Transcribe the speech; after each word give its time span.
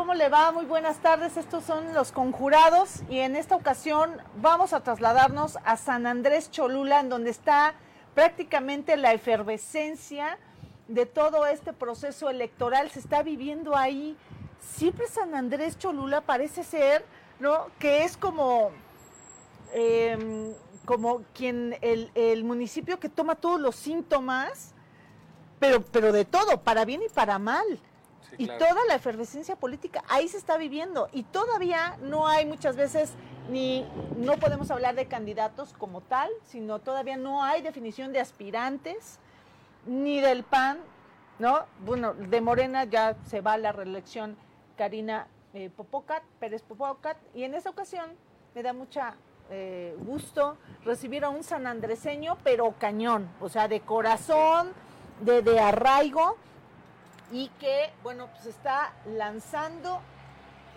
¿Cómo 0.00 0.14
le 0.14 0.30
va? 0.30 0.50
Muy 0.50 0.64
buenas 0.64 0.96
tardes. 1.02 1.36
Estos 1.36 1.62
son 1.62 1.92
los 1.92 2.10
conjurados 2.10 3.02
y 3.10 3.18
en 3.18 3.36
esta 3.36 3.54
ocasión 3.54 4.16
vamos 4.36 4.72
a 4.72 4.82
trasladarnos 4.82 5.58
a 5.62 5.76
San 5.76 6.06
Andrés 6.06 6.50
Cholula, 6.50 7.00
en 7.00 7.10
donde 7.10 7.28
está 7.28 7.74
prácticamente 8.14 8.96
la 8.96 9.12
efervescencia 9.12 10.38
de 10.88 11.04
todo 11.04 11.44
este 11.44 11.74
proceso 11.74 12.30
electoral. 12.30 12.90
Se 12.90 12.98
está 12.98 13.22
viviendo 13.22 13.76
ahí. 13.76 14.16
Siempre 14.74 15.06
San 15.06 15.34
Andrés 15.34 15.76
Cholula 15.78 16.22
parece 16.22 16.64
ser, 16.64 17.04
¿no? 17.38 17.66
Que 17.78 18.04
es 18.04 18.16
como, 18.16 18.70
em, 19.74 20.54
como 20.86 21.24
quien, 21.34 21.76
el, 21.82 22.10
el 22.14 22.42
municipio 22.42 22.98
que 22.98 23.10
toma 23.10 23.34
todos 23.34 23.60
los 23.60 23.76
síntomas, 23.76 24.72
pero, 25.58 25.82
pero 25.82 26.10
de 26.10 26.24
todo, 26.24 26.62
para 26.62 26.86
bien 26.86 27.02
y 27.02 27.10
para 27.10 27.38
mal 27.38 27.66
y 28.40 28.46
toda 28.46 28.86
la 28.88 28.94
efervescencia 28.94 29.54
política 29.54 30.02
ahí 30.08 30.26
se 30.26 30.38
está 30.38 30.56
viviendo 30.56 31.10
y 31.12 31.24
todavía 31.24 31.98
no 32.00 32.26
hay 32.26 32.46
muchas 32.46 32.74
veces 32.74 33.12
ni 33.50 33.86
no 34.16 34.38
podemos 34.38 34.70
hablar 34.70 34.94
de 34.94 35.06
candidatos 35.06 35.74
como 35.74 36.00
tal, 36.00 36.30
sino 36.44 36.78
todavía 36.78 37.18
no 37.18 37.44
hay 37.44 37.60
definición 37.60 38.14
de 38.14 38.20
aspirantes 38.20 39.18
ni 39.84 40.20
del 40.20 40.42
PAN, 40.42 40.78
¿no? 41.38 41.66
Bueno, 41.84 42.14
de 42.14 42.40
Morena 42.40 42.84
ya 42.84 43.14
se 43.26 43.42
va 43.42 43.58
la 43.58 43.72
reelección 43.72 44.38
Karina 44.78 45.26
eh, 45.52 45.68
Popocat, 45.68 46.22
Pérez 46.38 46.62
Popocat 46.62 47.18
y 47.34 47.42
en 47.42 47.54
esta 47.54 47.68
ocasión 47.68 48.06
me 48.54 48.62
da 48.62 48.72
mucha 48.72 49.16
eh, 49.50 49.94
gusto 50.06 50.56
recibir 50.86 51.24
a 51.24 51.28
un 51.28 51.44
sanandreseño, 51.44 52.38
pero 52.42 52.72
cañón, 52.78 53.28
o 53.38 53.50
sea, 53.50 53.68
de 53.68 53.80
corazón, 53.80 54.72
de, 55.20 55.42
de 55.42 55.60
arraigo 55.60 56.38
y 57.30 57.48
que, 57.60 57.92
bueno, 58.02 58.28
pues 58.28 58.46
está 58.46 58.92
lanzando, 59.06 60.00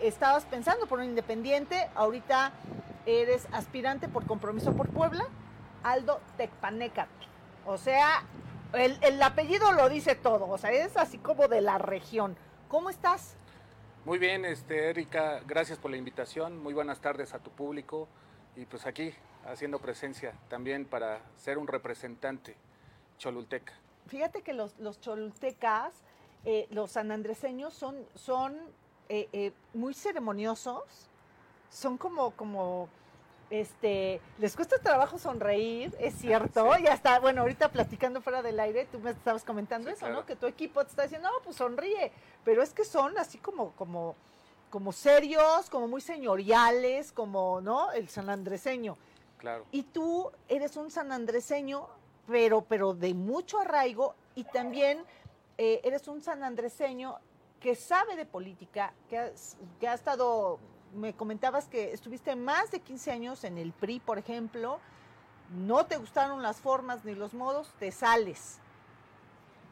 estabas 0.00 0.44
pensando 0.44 0.86
por 0.86 0.98
un 0.98 1.06
independiente, 1.06 1.90
ahorita 1.94 2.52
eres 3.06 3.46
aspirante 3.52 4.08
por 4.08 4.26
compromiso 4.26 4.72
por 4.74 4.88
Puebla, 4.88 5.26
Aldo 5.82 6.20
Tecpanecat. 6.36 7.08
O 7.66 7.76
sea, 7.76 8.22
el, 8.72 8.98
el 9.02 9.22
apellido 9.22 9.72
lo 9.72 9.88
dice 9.88 10.14
todo, 10.14 10.48
o 10.48 10.58
sea, 10.58 10.70
es 10.70 10.96
así 10.96 11.18
como 11.18 11.48
de 11.48 11.60
la 11.60 11.78
región. 11.78 12.36
¿Cómo 12.68 12.90
estás? 12.90 13.36
Muy 14.04 14.18
bien, 14.18 14.44
este, 14.44 14.90
Erika, 14.90 15.40
gracias 15.46 15.78
por 15.78 15.90
la 15.90 15.96
invitación. 15.96 16.62
Muy 16.62 16.74
buenas 16.74 17.00
tardes 17.00 17.32
a 17.32 17.38
tu 17.38 17.50
público. 17.50 18.06
Y 18.54 18.66
pues 18.66 18.86
aquí, 18.86 19.14
haciendo 19.46 19.78
presencia 19.78 20.34
también 20.48 20.84
para 20.84 21.20
ser 21.36 21.56
un 21.56 21.66
representante 21.66 22.54
cholulteca. 23.16 23.72
Fíjate 24.06 24.42
que 24.42 24.52
los, 24.52 24.78
los 24.78 25.00
cholultecas 25.00 25.94
eh, 26.44 26.66
los 26.70 26.92
sanandreseños 26.92 27.72
son, 27.72 27.96
son 28.14 28.54
eh, 29.08 29.28
eh, 29.32 29.52
muy 29.72 29.94
ceremoniosos, 29.94 30.82
son 31.70 31.96
como, 31.96 32.32
como, 32.32 32.88
este, 33.50 34.20
les 34.38 34.54
cuesta 34.56 34.78
trabajo 34.78 35.18
sonreír, 35.18 35.94
es 35.98 36.14
cierto, 36.14 36.70
y 36.78 36.86
hasta, 36.86 37.18
bueno, 37.20 37.42
ahorita 37.42 37.70
platicando 37.70 38.20
fuera 38.20 38.42
del 38.42 38.60
aire, 38.60 38.86
tú 38.90 38.98
me 38.98 39.10
estabas 39.10 39.44
comentando 39.44 39.90
eso, 39.90 40.08
¿no? 40.08 40.26
Que 40.26 40.36
tu 40.36 40.46
equipo 40.46 40.82
te 40.84 40.90
está 40.90 41.02
diciendo, 41.04 41.28
no, 41.30 41.42
pues 41.44 41.56
sonríe, 41.56 42.12
pero 42.44 42.62
es 42.62 42.74
que 42.74 42.84
son 42.84 43.16
así 43.18 43.38
como, 43.38 43.72
como, 43.72 44.14
como 44.70 44.92
serios, 44.92 45.70
como 45.70 45.88
muy 45.88 46.00
señoriales, 46.00 47.12
como, 47.12 47.60
¿no? 47.60 47.92
El 47.92 48.08
sanandreseño. 48.08 48.96
Claro. 49.38 49.64
Y 49.72 49.82
tú 49.82 50.30
eres 50.48 50.76
un 50.76 50.90
sanandreseño, 50.90 51.86
pero, 52.26 52.62
pero 52.62 52.94
de 52.94 53.14
mucho 53.14 53.60
arraigo 53.60 54.14
y 54.34 54.44
también 54.44 55.04
eh, 55.58 55.80
eres 55.84 56.08
un 56.08 56.20
sanandreseño 56.20 57.18
que 57.60 57.74
sabe 57.74 58.16
de 58.16 58.26
política, 58.26 58.92
que, 59.08 59.18
ha 59.18 59.94
estado, 59.94 60.58
me 60.94 61.14
comentabas 61.14 61.66
que 61.66 61.92
estuviste 61.92 62.36
más 62.36 62.70
de 62.70 62.80
15 62.80 63.10
años 63.10 63.44
en 63.44 63.56
el 63.58 63.72
PRI, 63.72 64.00
por 64.00 64.18
ejemplo, 64.18 64.80
no 65.50 65.86
te 65.86 65.96
gustaron 65.96 66.42
las 66.42 66.60
formas 66.60 67.04
ni 67.04 67.14
los 67.14 67.34
modos, 67.34 67.72
te 67.78 67.90
sales. 67.92 68.58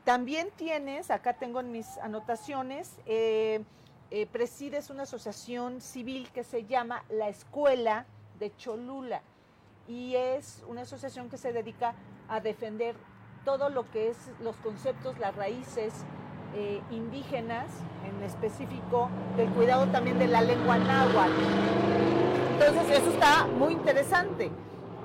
También 0.04 0.50
tienes, 0.56 1.10
acá 1.10 1.34
tengo 1.34 1.60
en 1.60 1.70
mis 1.70 1.98
anotaciones, 1.98 2.96
eh, 3.06 3.62
eh, 4.10 4.26
presides 4.26 4.90
una 4.90 5.04
asociación 5.04 5.80
civil 5.80 6.30
que 6.32 6.44
se 6.44 6.64
llama 6.64 7.04
La 7.08 7.28
Escuela 7.28 8.06
de 8.38 8.54
Cholula 8.56 9.22
y 9.88 10.14
es 10.16 10.62
una 10.66 10.82
asociación 10.82 11.28
que 11.28 11.38
se 11.38 11.52
dedica 11.52 11.94
a 12.28 12.40
defender 12.40 12.96
todo 13.44 13.68
lo 13.68 13.90
que 13.90 14.10
es 14.10 14.16
los 14.40 14.56
conceptos, 14.56 15.18
las 15.18 15.34
raíces 15.34 15.92
eh, 16.54 16.82
indígenas, 16.90 17.70
en 18.06 18.22
específico 18.22 19.08
del 19.36 19.48
cuidado 19.50 19.86
también 19.86 20.18
de 20.18 20.26
la 20.26 20.42
lengua 20.42 20.78
náhuatl. 20.78 21.32
Entonces 22.52 22.98
eso 22.98 23.10
está 23.10 23.46
muy 23.46 23.72
interesante. 23.72 24.50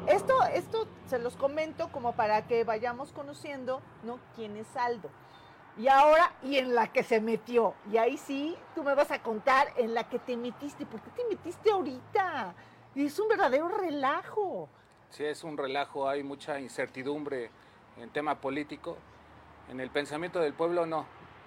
Esto, 0.08 0.34
esto 0.53 0.88
se 1.08 1.20
los 1.20 1.36
comento 1.36 1.90
como 1.92 2.14
para 2.14 2.47
que 2.47 2.64
vayamos 2.64 3.12
conociendo 3.12 3.81
¿no? 4.03 4.20
quién 4.36 4.56
es 4.58 4.68
Aldo. 4.78 5.09
Y 5.78 5.90
ahora, 5.90 6.31
y 6.44 6.58
en 6.58 6.74
la 6.74 6.88
que 6.88 7.03
se 7.03 7.22
metió. 7.22 7.76
Y 7.92 7.97
ahí 7.97 8.18
sí, 8.18 8.56
tú 8.74 8.84
me 8.84 8.96
vas 8.96 9.12
a 9.12 9.22
contar 9.22 9.68
en 9.78 9.94
la 9.94 10.09
que 10.09 10.18
te 10.18 10.36
metiste. 10.36 10.86
¿Por 10.86 11.02
qué 11.02 11.12
te 11.12 11.24
metiste 11.30 11.70
ahorita? 11.70 12.56
Es 12.96 13.20
un 13.20 13.28
verdadero 13.28 13.68
relajo. 13.68 14.70
Sí, 15.09 15.24
es 15.24 15.44
un 15.44 15.56
relajo, 15.56 16.09
hay 16.09 16.24
mucha 16.24 16.59
incertidumbre 16.59 17.52
en 18.02 18.09
tema 18.09 18.40
político. 18.40 18.97
En 19.69 19.80
el 19.80 19.90
pensamiento 19.90 20.40
del 20.40 20.53
pueblo 20.53 20.85
no. 20.85 21.06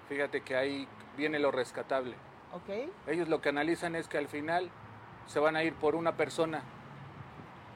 Fíjate 0.08 0.42
que 0.42 0.56
ahí 0.56 0.88
viene 1.16 1.38
lo 1.38 1.50
rescatable. 1.50 2.14
Okay. 2.52 2.90
Ellos 3.06 3.28
lo 3.28 3.40
que 3.40 3.48
analizan 3.48 3.94
es 3.94 4.08
que 4.08 4.18
al 4.18 4.28
final 4.28 4.70
se 5.26 5.38
van 5.38 5.56
a 5.56 5.62
ir 5.62 5.74
por 5.74 5.94
una 5.94 6.16
persona 6.16 6.62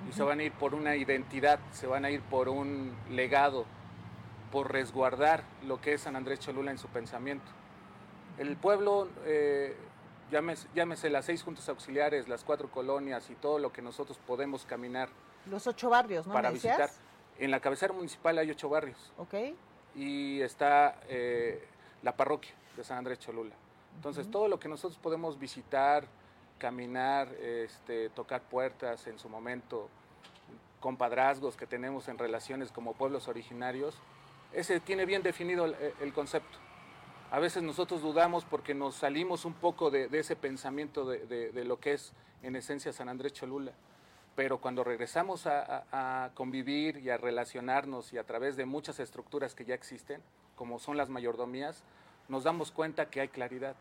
y 0.08 0.12
se 0.12 0.22
van 0.22 0.40
a 0.40 0.42
ir 0.42 0.52
por 0.52 0.74
una 0.74 0.96
identidad, 0.96 1.60
se 1.70 1.86
van 1.86 2.04
a 2.04 2.10
ir 2.10 2.20
por 2.22 2.48
un 2.48 2.94
legado, 3.08 3.64
por 4.50 4.72
resguardar 4.72 5.44
lo 5.66 5.80
que 5.80 5.94
es 5.94 6.02
San 6.02 6.16
Andrés 6.16 6.40
Cholula 6.40 6.70
en 6.70 6.78
su 6.78 6.88
pensamiento. 6.88 7.46
El 8.38 8.56
pueblo, 8.56 9.08
eh, 9.24 9.76
llámese, 10.30 10.68
llámese, 10.74 11.08
las 11.08 11.26
seis 11.26 11.42
juntas 11.42 11.68
auxiliares, 11.68 12.28
las 12.28 12.42
cuatro 12.42 12.68
colonias 12.68 13.30
y 13.30 13.34
todo 13.36 13.58
lo 13.60 13.72
que 13.72 13.80
nosotros 13.80 14.18
podemos 14.26 14.66
caminar. 14.66 15.08
Los 15.46 15.66
ocho 15.66 15.90
barrios, 15.90 16.26
¿no? 16.26 16.32
Para 16.32 16.50
visitar. 16.50 16.90
En 17.38 17.50
la 17.50 17.60
cabecera 17.60 17.92
municipal 17.92 18.38
hay 18.38 18.50
ocho 18.50 18.68
barrios. 18.68 19.12
Ok. 19.18 19.34
Y 19.94 20.40
está 20.40 21.00
eh, 21.08 21.66
la 22.02 22.16
parroquia 22.16 22.52
de 22.76 22.84
San 22.84 22.98
Andrés 22.98 23.18
Cholula. 23.18 23.54
Entonces, 23.96 24.30
todo 24.30 24.48
lo 24.48 24.58
que 24.58 24.68
nosotros 24.68 24.98
podemos 24.98 25.38
visitar, 25.38 26.06
caminar, 26.58 27.28
este, 27.34 28.10
tocar 28.10 28.42
puertas 28.42 29.06
en 29.06 29.18
su 29.18 29.28
momento, 29.28 29.88
compadrazgos 30.80 31.56
que 31.56 31.66
tenemos 31.66 32.08
en 32.08 32.18
relaciones 32.18 32.72
como 32.72 32.94
pueblos 32.94 33.28
originarios, 33.28 33.96
ese 34.52 34.80
tiene 34.80 35.06
bien 35.06 35.22
definido 35.22 35.64
el, 35.64 36.12
concepto. 36.12 36.58
A 37.30 37.38
veces 37.38 37.62
nosotros 37.62 38.02
dudamos 38.02 38.44
porque 38.44 38.74
nos 38.74 38.94
salimos 38.96 39.44
un 39.44 39.54
poco 39.54 39.90
de, 39.90 40.08
ese 40.12 40.36
pensamiento 40.36 41.04
de, 41.04 41.50
de, 41.52 41.64
lo 41.64 41.80
que 41.80 41.94
es 41.94 42.12
en 42.42 42.54
esencia 42.54 42.92
San 42.92 43.08
Andrés 43.08 43.32
Cholula 43.32 43.72
pero 44.36 44.58
cuando 44.58 44.82
regresamos 44.82 45.46
a, 45.46 46.30
convivir 46.34 46.96
y 46.98 47.10
a 47.10 47.16
relacionarnos 47.16 48.12
y 48.12 48.18
a 48.18 48.24
través 48.24 48.56
de 48.56 48.64
muchas 48.64 48.98
estructuras 48.98 49.54
que 49.54 49.64
ya 49.64 49.74
existen, 49.74 50.20
como 50.56 50.78
son 50.78 50.96
las 50.96 51.08
mayordomías, 51.08 51.84
nos 52.28 52.44
damos 52.44 52.72
cuenta 52.72 53.10
que 53.10 53.20
hay 53.20 53.28
claridad. 53.28 53.76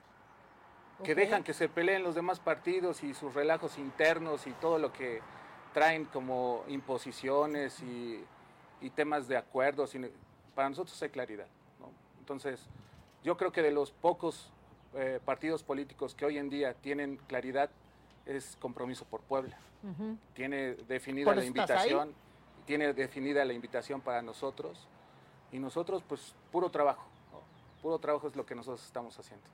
Que 1.04 1.16
dejan 1.16 1.44
que 1.44 1.54
se 1.54 1.68
peleen 1.68 2.04
los 2.04 2.16
demás 2.16 2.40
partidos 2.40 3.04
y 3.04 3.14
sus 3.14 3.34
relajos 3.34 3.78
internos 3.78 4.48
y 4.48 4.52
todo 4.52 4.78
lo 4.78 4.94
que 4.94 5.22
traen 5.74 6.06
como 6.06 6.64
imposiciones 6.68 7.82
y, 7.82 8.24
temas 8.96 9.28
de 9.28 9.38
acuerdos. 9.38 9.96
para 10.54 10.70
nosotros 10.70 11.02
hay 11.02 11.10
claridad. 11.10 11.48
Entonces, 12.20 12.70
yo 13.24 13.38
creo 13.38 13.52
que 13.52 13.62
de 13.62 13.72
los 13.72 13.92
pocos 13.92 14.52
eh, 14.94 15.20
partidos 15.26 15.64
políticos 15.64 16.14
que 16.14 16.26
hoy 16.26 16.38
en 16.38 16.50
día 16.50 16.74
tienen 16.76 17.18
claridad 17.28 17.70
es 18.26 18.58
Compromiso 18.60 19.06
por 19.06 19.22
Puebla. 19.22 19.58
Tiene 20.34 20.76
definida 20.76 21.36
la 21.36 21.44
invitación, 21.44 22.14
tiene 22.66 22.94
definida 22.94 23.44
la 23.44 23.54
invitación 23.54 24.00
para 24.00 24.22
nosotros 24.22 24.88
y 25.52 25.60
nosotros 25.60 26.04
pues 26.08 26.34
puro 26.52 26.70
trabajo, 26.70 27.06
puro 27.82 28.00
trabajo 28.00 28.28
es 28.28 28.36
lo 28.36 28.46
que 28.46 28.56
nosotros 28.56 28.86
estamos 28.86 29.20
haciendo. 29.20 29.46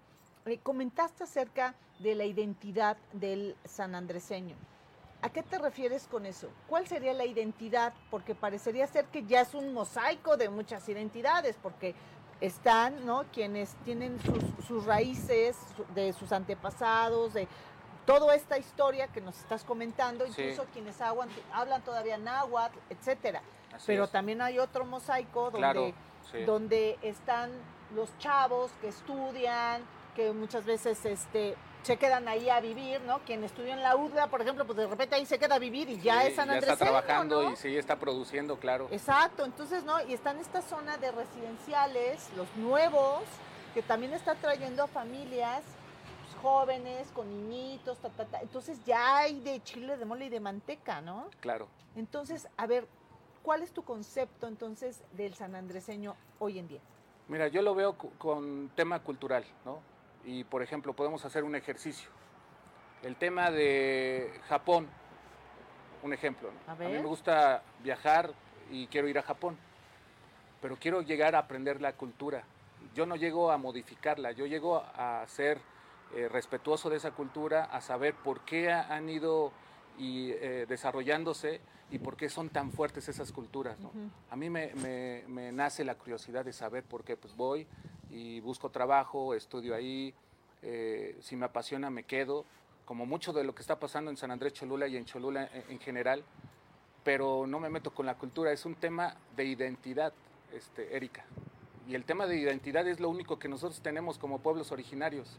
Comentaste 0.63 1.24
acerca 1.24 1.75
de 2.00 2.16
la 2.16 2.25
identidad 2.25 2.98
del 3.13 3.56
sanandreseño. 3.66 4.56
¿A 5.22 5.30
qué 5.30 5.44
te 5.44 5.57
refieres 5.57 6.07
con 6.07 6.25
eso? 6.25 6.48
¿Cuál 6.68 6.88
sería 6.88 7.13
la 7.13 7.25
identidad? 7.25 7.94
Porque 8.10 8.36
parecería 8.36 8.88
ser 8.88 9.06
que 9.06 9.25
ya 9.25 9.42
es 9.42 9.54
un 9.54 9.74
mosaico 9.74 10.38
de 10.38 10.48
muchas 10.48 10.88
identidades, 10.88 11.57
porque 11.62 11.94
están, 12.39 13.06
¿no? 13.06 13.25
Quienes 13.33 13.75
tienen 13.83 14.18
sus, 14.22 14.65
sus 14.65 14.86
raíces 14.86 15.57
de 15.94 16.13
sus 16.13 16.31
antepasados, 16.31 17.33
de 17.33 17.50
toda 18.09 18.33
esta 18.33 18.57
historia 18.57 19.07
que 19.07 19.21
nos 19.21 19.38
estás 19.38 19.63
comentando, 19.63 20.25
incluso 20.25 20.65
quienes 20.73 21.00
hablan 21.00 21.81
todavía 21.83 22.17
náhuatl, 22.17 22.77
etcétera. 22.89 23.41
Pero 23.85 24.07
también 24.07 24.41
hay 24.41 24.57
otro 24.57 24.83
mosaico 24.83 25.51
donde, 25.51 25.94
donde 26.45 26.97
están 27.03 27.51
los 27.94 28.09
chavos 28.17 28.71
que 28.81 28.88
estudian, 28.88 29.83
que 30.15 30.31
muchas 30.31 30.65
veces 30.65 31.06
este, 31.06 31.56
se 31.83 31.97
quedan 31.97 32.27
ahí 32.27 32.50
a 32.50 32.59
vivir, 32.59 33.00
¿no? 33.01 33.19
Quien 33.19 33.44
estudió 33.44 33.73
en 33.73 33.83
la 33.83 33.95
UDLA, 33.95 34.27
por 34.27 34.41
ejemplo, 34.41 34.65
pues 34.65 34.77
de 34.77 34.88
repente 34.88 35.15
ahí 35.15 35.27
se 35.27 35.38
queda 35.38 35.55
a 35.55 35.59
vivir 35.59 35.88
y 35.89 36.01
ya 36.01 36.25
es 36.25 36.35
San 36.35 36.50
Andrés. 36.50 36.71
Está 36.71 36.85
trabajando 36.85 37.51
y 37.51 37.55
sí 37.57 37.77
está 37.77 37.97
produciendo, 37.97 38.57
claro. 38.57 38.88
Exacto, 38.89 39.45
entonces, 39.45 39.83
¿no? 39.83 40.01
Y 40.07 40.13
está 40.13 40.31
en 40.31 40.39
esta 40.39 40.63
zona 40.63 40.97
de 40.97 41.12
residenciales, 41.12 42.27
los 42.35 42.47
nuevos, 42.55 43.21
que 43.75 43.83
también 43.83 44.13
está 44.13 44.33
trayendo 44.33 44.83
a 44.83 44.88
familias 44.88 45.62
jóvenes, 46.41 47.09
con 47.12 47.30
niñitos, 47.30 47.97
ta, 48.00 48.09
ta, 48.09 48.25
ta. 48.25 48.39
Entonces 48.41 48.83
ya 48.86 49.18
hay 49.18 49.39
de 49.41 49.62
chile, 49.63 49.97
de 49.97 50.06
mole 50.06 50.25
y 50.25 50.30
de 50.30 50.39
manteca, 50.39 51.01
¿no? 51.01 51.30
Claro. 51.39 51.68
Entonces, 51.95 52.47
a 52.57 52.68
ver, 52.68 52.88
¿cuál 53.44 53.62
es 53.62 53.71
tu 53.71 53.83
concepto 53.83 54.47
entonces 54.47 55.03
del 55.13 55.33
sanandreseño 55.33 56.15
hoy 56.39 56.59
en 56.59 56.68
día? 56.68 56.81
Mira, 57.27 57.47
yo 57.47 57.62
lo 57.62 57.75
veo 57.75 57.95
con 58.18 58.71
tema 58.75 59.00
cultural, 59.01 59.45
¿no? 59.65 59.80
Y 60.25 60.44
por 60.44 60.63
ejemplo, 60.63 60.94
podemos 60.94 61.24
hacer 61.25 61.44
un 61.44 61.56
ejercicio. 61.56 62.09
El 63.03 63.15
tema 63.15 63.51
de 63.51 64.41
Japón, 64.47 64.88
un 66.03 66.13
ejemplo. 66.13 66.50
A, 66.68 66.75
mí 66.75 66.86
me 66.88 67.03
gusta 67.03 67.63
viajar 67.83 68.31
y 68.71 68.88
quiero 68.88 69.07
ir 69.07 69.18
a 69.18 69.21
Japón, 69.21 69.57
pero 70.62 70.77
quiero 70.77 71.01
llegar 71.01 71.36
a 71.36 71.39
aprender 71.39 71.81
la 71.81 71.94
cultura. 71.94 72.44
Yo 72.95 73.06
no 73.06 73.15
llego 73.15 73.51
a 73.51 73.57
modificarla, 73.57 74.31
yo 74.31 74.45
llego 74.45 74.77
a 74.77 75.24
ser 75.27 75.59
eh, 76.15 76.27
respetuoso 76.27 76.89
de 76.89 76.97
esa 76.97 77.11
cultura, 77.11 77.65
a 77.65 77.81
saber 77.81 78.15
por 78.15 78.41
qué 78.41 78.71
han 78.71 79.09
ido 79.09 79.51
y, 79.97 80.31
eh, 80.31 80.65
desarrollándose 80.67 81.61
y 81.91 82.00
por 82.00 82.15
qué 82.15 82.29
son 82.29 82.50
tan 82.50 82.71
fuertes 82.71 83.09
esas 83.09 83.31
culturas. 83.31 83.77
A 84.29 84.35
mí 84.35 84.50
me, 84.50 84.73
me, 85.27 85.51
nace 85.51 85.83
la 85.83 85.95
curiosidad 85.95 86.45
de 86.45 86.53
saber 86.53 86.83
por 86.83 87.03
qué, 87.03 87.17
pues 87.17 87.35
voy 87.35 87.67
y 88.09 88.39
busco 88.39 88.69
trabajo, 88.69 89.33
estudio 89.33 89.75
ahí, 89.75 90.13
eh, 90.61 91.17
si 91.21 91.35
me 91.35 91.45
apasiona 91.45 91.89
me 91.89 92.03
quedo, 92.03 92.45
como 92.85 93.05
mucho 93.05 93.33
de 93.33 93.44
lo 93.44 93.53
que 93.53 93.62
está 93.62 93.79
pasando 93.79 94.09
en 94.09 94.17
San 94.17 94.31
Andrés 94.31 94.53
Cholula 94.53 94.88
y 94.88 94.97
en 94.97 95.05
Cholula 95.05 95.50
en, 95.69 95.79
general, 95.79 96.23
pero 97.03 97.45
no 97.47 97.59
me 97.59 97.69
meto 97.69 97.91
con 97.91 98.05
la 98.05 98.15
cultura, 98.15 98.51
es 98.51 98.65
un 98.65 98.75
tema 98.75 99.15
de 99.35 99.45
identidad, 99.45 100.12
este, 100.53 100.95
Erika. 100.95 101.23
Y 101.88 101.95
el 101.95 102.03
tema 102.03 102.27
de 102.27 102.38
identidad 102.38 102.88
es 102.88 103.00
lo 103.00 103.09
único 103.09 103.39
que 103.39 103.47
nosotros 103.47 103.81
tenemos 103.81 104.17
como 104.17 104.39
pueblos 104.39 104.71
originarios. 104.71 105.38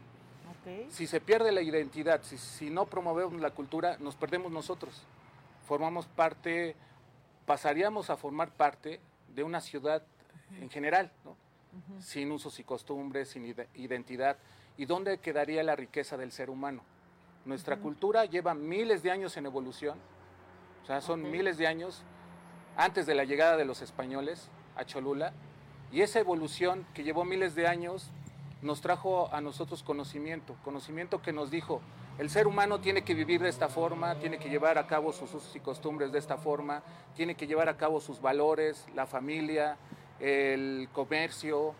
Si 0.89 1.07
se 1.07 1.19
pierde 1.19 1.51
la 1.51 1.61
identidad, 1.61 2.21
si, 2.23 2.37
si 2.37 2.69
no 2.69 2.85
promovemos 2.85 3.39
la 3.41 3.51
cultura, 3.51 3.97
nos 3.99 4.15
perdemos 4.15 4.51
nosotros. 4.51 5.01
Formamos 5.67 6.05
parte, 6.05 6.75
pasaríamos 7.45 8.09
a 8.09 8.17
formar 8.17 8.51
parte 8.51 8.99
de 9.29 9.43
una 9.43 9.61
ciudad 9.61 10.03
en 10.59 10.69
general, 10.69 11.11
¿no? 11.23 11.35
sin 11.99 12.31
usos 12.31 12.59
y 12.59 12.63
costumbres, 12.63 13.29
sin 13.29 13.55
identidad. 13.75 14.37
¿Y 14.77 14.85
dónde 14.85 15.19
quedaría 15.19 15.63
la 15.63 15.75
riqueza 15.75 16.17
del 16.17 16.31
ser 16.31 16.49
humano? 16.49 16.83
Nuestra 17.45 17.77
cultura 17.77 18.25
lleva 18.25 18.53
miles 18.53 19.03
de 19.03 19.11
años 19.11 19.35
en 19.37 19.45
evolución, 19.45 19.97
o 20.83 20.85
sea, 20.85 21.01
son 21.01 21.29
miles 21.29 21.57
de 21.57 21.67
años 21.67 22.03
antes 22.75 23.05
de 23.05 23.15
la 23.15 23.23
llegada 23.23 23.57
de 23.57 23.65
los 23.65 23.81
españoles 23.81 24.49
a 24.75 24.85
Cholula, 24.85 25.33
y 25.91 26.01
esa 26.01 26.19
evolución 26.19 26.85
que 26.93 27.03
llevó 27.03 27.25
miles 27.25 27.55
de 27.55 27.67
años 27.67 28.11
nos 28.61 28.81
trajo 28.81 29.33
a 29.33 29.41
nosotros 29.41 29.83
conocimiento, 29.83 30.55
conocimiento 30.63 31.21
que 31.21 31.33
nos 31.33 31.49
dijo, 31.49 31.81
el 32.19 32.29
ser 32.29 32.47
humano 32.47 32.79
tiene 32.79 33.03
que 33.03 33.13
vivir 33.13 33.41
de 33.41 33.49
esta 33.49 33.69
forma, 33.69 34.15
tiene 34.19 34.37
que 34.37 34.49
llevar 34.49 34.77
a 34.77 34.85
cabo 34.85 35.11
sus 35.11 35.33
usos 35.33 35.55
y 35.55 35.59
costumbres 35.59 36.11
de 36.11 36.19
esta 36.19 36.37
forma, 36.37 36.83
tiene 37.15 37.35
que 37.35 37.47
llevar 37.47 37.69
a 37.69 37.77
cabo 37.77 37.99
sus 37.99 38.21
valores, 38.21 38.85
la 38.93 39.07
familia, 39.07 39.77
el 40.19 40.89
comercio, 40.93 41.73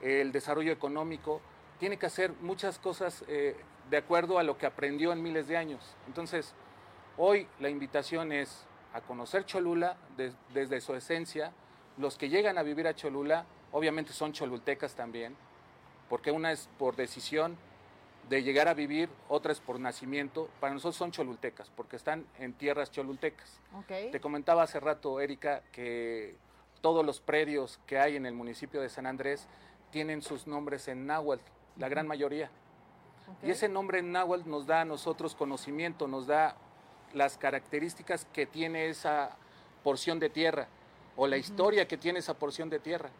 el 0.00 0.30
desarrollo 0.30 0.72
económico, 0.72 1.40
tiene 1.78 1.96
que 1.96 2.06
hacer 2.06 2.32
muchas 2.40 2.78
cosas 2.78 3.24
eh, 3.28 3.56
de 3.90 3.96
acuerdo 3.96 4.38
a 4.38 4.42
lo 4.42 4.58
que 4.58 4.66
aprendió 4.66 5.12
en 5.12 5.22
miles 5.22 5.48
de 5.48 5.56
años. 5.56 5.96
Entonces, 6.06 6.54
hoy 7.16 7.48
la 7.58 7.68
invitación 7.68 8.32
es 8.32 8.66
a 8.92 9.00
conocer 9.00 9.44
Cholula 9.44 9.96
desde 10.16 10.80
su 10.80 10.94
esencia. 10.94 11.52
Los 11.96 12.16
que 12.16 12.28
llegan 12.28 12.58
a 12.58 12.62
vivir 12.62 12.86
a 12.86 12.94
Cholula, 12.94 13.46
obviamente 13.72 14.12
son 14.12 14.32
cholultecas 14.32 14.94
también, 14.94 15.36
porque 16.08 16.30
una 16.30 16.52
es 16.52 16.68
por 16.78 16.96
decisión 16.96 17.56
de 18.28 18.42
llegar 18.42 18.68
a 18.68 18.74
vivir, 18.74 19.08
otra 19.28 19.52
es 19.52 19.60
por 19.60 19.80
nacimiento. 19.80 20.48
Para 20.60 20.74
nosotros 20.74 20.96
son 20.96 21.12
cholultecas, 21.12 21.70
porque 21.74 21.96
están 21.96 22.26
en 22.38 22.52
tierras 22.52 22.90
cholultecas. 22.90 23.58
Te 23.88 24.20
comentaba 24.20 24.62
hace 24.62 24.80
rato, 24.80 25.20
Erika, 25.20 25.62
que 25.72 26.36
todos 26.80 27.04
los 27.04 27.20
predios 27.20 27.80
que 27.86 27.98
hay 27.98 28.16
en 28.16 28.26
el 28.26 28.34
municipio 28.34 28.80
de 28.80 28.88
San 28.88 29.06
Andrés 29.06 29.46
tienen 29.90 30.22
sus 30.22 30.46
nombres 30.46 30.88
en 30.88 31.06
náhuatl, 31.06 31.42
la 31.76 31.88
gran 31.88 32.06
mayoría. 32.06 32.50
Y 33.42 33.50
ese 33.50 33.68
nombre 33.68 33.98
en 33.98 34.12
náhuatl 34.12 34.48
nos 34.48 34.66
da 34.66 34.82
a 34.82 34.84
nosotros 34.84 35.34
conocimiento, 35.34 36.08
nos 36.08 36.26
da 36.26 36.56
las 37.14 37.38
características 37.38 38.26
que 38.32 38.46
tiene 38.46 38.88
esa 38.88 39.36
porción 39.82 40.18
de 40.18 40.30
tierra 40.30 40.68
o 41.16 41.26
la 41.26 41.36
historia 41.36 41.88
que 41.88 41.96
tiene 41.96 42.20
esa 42.20 42.34
porción 42.34 42.70
de 42.70 42.78
tierra. 42.78 43.10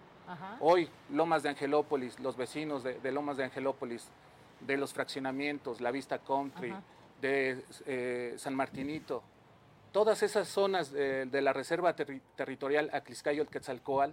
Hoy, 0.61 0.89
Lomas 1.11 1.43
de 1.43 1.51
Angelópolis, 1.51 2.19
los 2.21 2.37
vecinos 2.37 2.83
de, 2.83 3.13
Lomas 3.13 3.37
de 3.37 3.45
Angelópolis, 3.45 4.09
de 4.61 4.77
los 4.77 4.93
fraccionamientos, 4.93 5.81
la 5.81 5.91
Vista 5.91 6.19
Country, 6.19 6.75
de 7.21 7.65
eh, 7.87 8.35
San 8.37 8.55
Martinito, 8.55 9.23
todas 9.93 10.23
esas 10.23 10.49
zonas 10.49 10.93
de, 10.93 11.41
la 11.43 11.53
Reserva 11.53 11.95
Territorial 11.95 12.91
Acliscayo-Quetzalcoatl, 12.93 14.13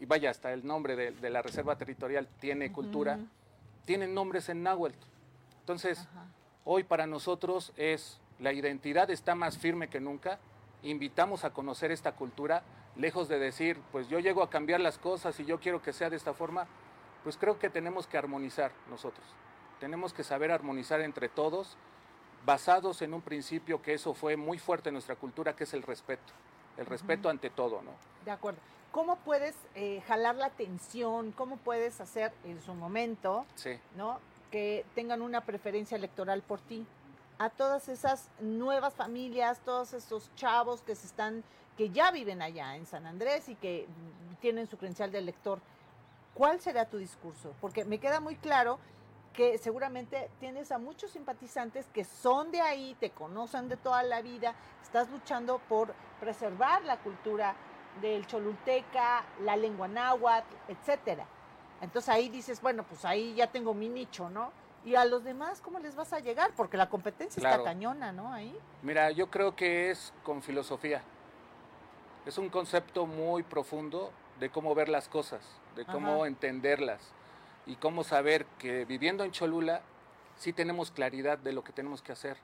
y 0.00 0.06
vaya, 0.06 0.30
hasta 0.30 0.52
el 0.52 0.66
nombre 0.66 0.96
de, 0.96 1.30
la 1.30 1.42
Reserva 1.42 1.76
Territorial 1.76 2.28
tiene 2.40 2.72
cultura, 2.72 3.18
tienen 3.84 4.14
nombres 4.14 4.48
en 4.48 4.62
náhuatl. 4.62 4.96
Entonces, 5.60 6.08
hoy 6.64 6.82
para 6.82 7.06
nosotros 7.06 7.72
es, 7.76 8.20
la 8.38 8.52
identidad 8.52 9.10
está 9.10 9.34
más 9.34 9.58
firme 9.58 9.88
que 9.88 10.00
nunca, 10.00 10.38
invitamos 10.82 11.44
a 11.44 11.50
conocer 11.50 11.90
esta 11.90 12.12
cultura, 12.12 12.62
lejos 12.96 13.28
de 13.28 13.38
decir, 13.38 13.80
pues 13.92 14.08
yo 14.08 14.18
llego 14.18 14.42
a 14.42 14.50
cambiar 14.50 14.80
las 14.80 14.98
cosas 14.98 15.38
y 15.40 15.44
yo 15.44 15.60
quiero 15.60 15.82
que 15.82 15.92
sea 15.92 16.10
de 16.10 16.16
esta 16.16 16.34
forma, 16.34 16.66
pues 17.22 17.36
creo 17.36 17.58
que 17.58 17.70
tenemos 17.70 18.06
que 18.06 18.18
armonizar 18.18 18.72
nosotros. 18.90 19.26
Tenemos 19.80 20.12
que 20.12 20.24
saber 20.24 20.50
armonizar 20.50 21.00
entre 21.00 21.28
todos 21.28 21.76
basados 22.44 23.02
en 23.02 23.14
un 23.14 23.22
principio 23.22 23.82
que 23.82 23.94
eso 23.94 24.14
fue 24.14 24.36
muy 24.36 24.58
fuerte 24.58 24.88
en 24.88 24.94
nuestra 24.94 25.16
cultura, 25.16 25.54
que 25.54 25.64
es 25.64 25.74
el 25.74 25.82
respeto. 25.82 26.32
El 26.76 26.86
respeto 26.86 27.28
ante 27.28 27.50
todo, 27.50 27.82
¿no? 27.82 27.92
De 28.24 28.30
acuerdo. 28.30 28.58
¿Cómo 28.92 29.16
puedes 29.16 29.54
eh, 29.74 30.02
jalar 30.06 30.34
la 30.34 30.46
atención? 30.46 31.32
¿Cómo 31.32 31.56
puedes 31.56 32.00
hacer 32.00 32.32
en 32.44 32.60
su 32.60 32.74
momento, 32.74 33.46
¿no? 33.96 34.18
Que 34.50 34.84
tengan 34.94 35.22
una 35.22 35.42
preferencia 35.42 35.96
electoral 35.96 36.42
por 36.42 36.60
ti. 36.60 36.86
A 37.38 37.50
todas 37.50 37.88
esas 37.88 38.30
nuevas 38.40 38.94
familias, 38.94 39.60
todos 39.64 39.94
esos 39.94 40.32
chavos 40.36 40.82
que 40.82 40.94
se 40.94 41.06
están, 41.06 41.42
que 41.76 41.90
ya 41.90 42.10
viven 42.10 42.42
allá 42.42 42.76
en 42.76 42.86
San 42.86 43.06
Andrés 43.06 43.48
y 43.48 43.56
que 43.56 43.88
tienen 44.40 44.66
su 44.68 44.76
credencial 44.76 45.10
de 45.10 45.18
elector. 45.18 45.60
¿Cuál 46.34 46.60
será 46.60 46.84
tu 46.84 46.98
discurso? 46.98 47.54
Porque 47.60 47.84
me 47.84 47.98
queda 47.98 48.20
muy 48.20 48.36
claro 48.36 48.78
que 49.32 49.58
seguramente 49.58 50.30
tienes 50.40 50.72
a 50.72 50.78
muchos 50.78 51.10
simpatizantes 51.10 51.86
que 51.88 52.04
son 52.04 52.50
de 52.52 52.60
ahí, 52.60 52.96
te 53.00 53.10
conocen 53.10 53.68
de 53.68 53.76
toda 53.76 54.02
la 54.02 54.20
vida, 54.20 54.54
estás 54.82 55.10
luchando 55.10 55.58
por 55.68 55.94
preservar 56.20 56.84
la 56.84 56.98
cultura 56.98 57.54
del 58.00 58.26
cholulteca, 58.26 59.24
la 59.40 59.56
lengua 59.56 59.88
náhuatl, 59.88 60.54
etcétera. 60.68 61.26
Entonces 61.80 62.08
ahí 62.08 62.28
dices, 62.28 62.60
bueno, 62.60 62.84
pues 62.84 63.04
ahí 63.04 63.34
ya 63.34 63.46
tengo 63.46 63.74
mi 63.74 63.88
nicho, 63.88 64.30
¿no? 64.30 64.52
Y 64.84 64.96
a 64.96 65.04
los 65.04 65.22
demás, 65.22 65.60
¿cómo 65.60 65.78
les 65.78 65.94
vas 65.94 66.12
a 66.12 66.18
llegar? 66.18 66.52
Porque 66.56 66.76
la 66.76 66.88
competencia 66.88 67.40
está 67.40 67.62
cañona, 67.62 68.12
¿no? 68.12 68.32
Ahí. 68.32 68.56
Mira, 68.82 69.10
yo 69.12 69.30
creo 69.30 69.54
que 69.54 69.90
es 69.90 70.12
con 70.24 70.42
filosofía. 70.42 71.02
Es 72.26 72.38
un 72.38 72.48
concepto 72.48 73.06
muy 73.06 73.42
profundo 73.42 74.12
de 74.40 74.50
cómo 74.50 74.74
ver 74.74 74.88
las 74.88 75.08
cosas, 75.08 75.40
de 75.76 75.84
cómo 75.84 76.26
entenderlas 76.26 77.12
y 77.66 77.76
cómo 77.76 78.02
saber 78.02 78.44
que 78.58 78.84
viviendo 78.84 79.24
en 79.24 79.30
Cholula 79.30 79.82
sí 80.36 80.52
tenemos 80.52 80.90
claridad 80.90 81.38
de 81.38 81.52
lo 81.52 81.62
que 81.62 81.72
tenemos 81.72 82.02
que 82.02 82.12
hacer. 82.12 82.36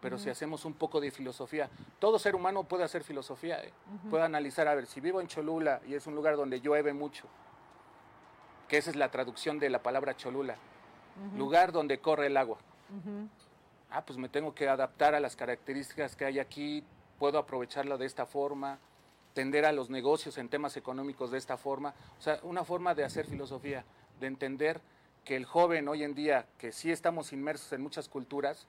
Pero 0.00 0.18
si 0.18 0.28
hacemos 0.28 0.66
un 0.66 0.74
poco 0.74 1.00
de 1.00 1.10
filosofía, 1.10 1.70
todo 1.98 2.18
ser 2.18 2.34
humano 2.34 2.64
puede 2.64 2.84
hacer 2.84 3.02
filosofía, 3.04 3.62
¿eh? 3.64 3.72
puede 4.10 4.22
analizar, 4.22 4.68
a 4.68 4.74
ver, 4.74 4.84
si 4.84 5.00
vivo 5.00 5.18
en 5.18 5.28
Cholula 5.28 5.80
y 5.86 5.94
es 5.94 6.06
un 6.06 6.14
lugar 6.14 6.36
donde 6.36 6.60
llueve 6.60 6.92
mucho, 6.92 7.24
que 8.68 8.76
esa 8.76 8.90
es 8.90 8.96
la 8.96 9.10
traducción 9.10 9.58
de 9.58 9.70
la 9.70 9.82
palabra 9.82 10.14
Cholula, 10.14 10.56
lugar 11.36 11.72
donde 11.72 11.98
corre 11.98 12.26
el 12.26 12.36
agua. 12.36 12.58
Ah, 13.90 14.04
pues 14.04 14.18
me 14.18 14.28
tengo 14.28 14.54
que 14.54 14.68
adaptar 14.68 15.14
a 15.14 15.20
las 15.20 15.36
características 15.36 16.16
que 16.16 16.24
hay 16.24 16.38
aquí, 16.38 16.82
puedo 17.18 17.38
aprovecharlo 17.38 17.96
de 17.96 18.06
esta 18.06 18.26
forma, 18.26 18.78
tender 19.34 19.64
a 19.64 19.72
los 19.72 19.90
negocios 19.90 20.38
en 20.38 20.48
temas 20.48 20.76
económicos 20.76 21.30
de 21.30 21.38
esta 21.38 21.56
forma, 21.56 21.94
o 22.18 22.22
sea, 22.22 22.40
una 22.42 22.64
forma 22.64 22.94
de 22.94 23.04
hacer 23.04 23.26
filosofía 23.26 23.84
de 24.20 24.26
entender 24.26 24.80
que 25.24 25.36
el 25.36 25.44
joven 25.44 25.88
hoy 25.88 26.04
en 26.04 26.14
día, 26.14 26.46
que 26.58 26.72
sí 26.72 26.90
estamos 26.92 27.32
inmersos 27.32 27.72
en 27.72 27.82
muchas 27.82 28.08
culturas, 28.08 28.66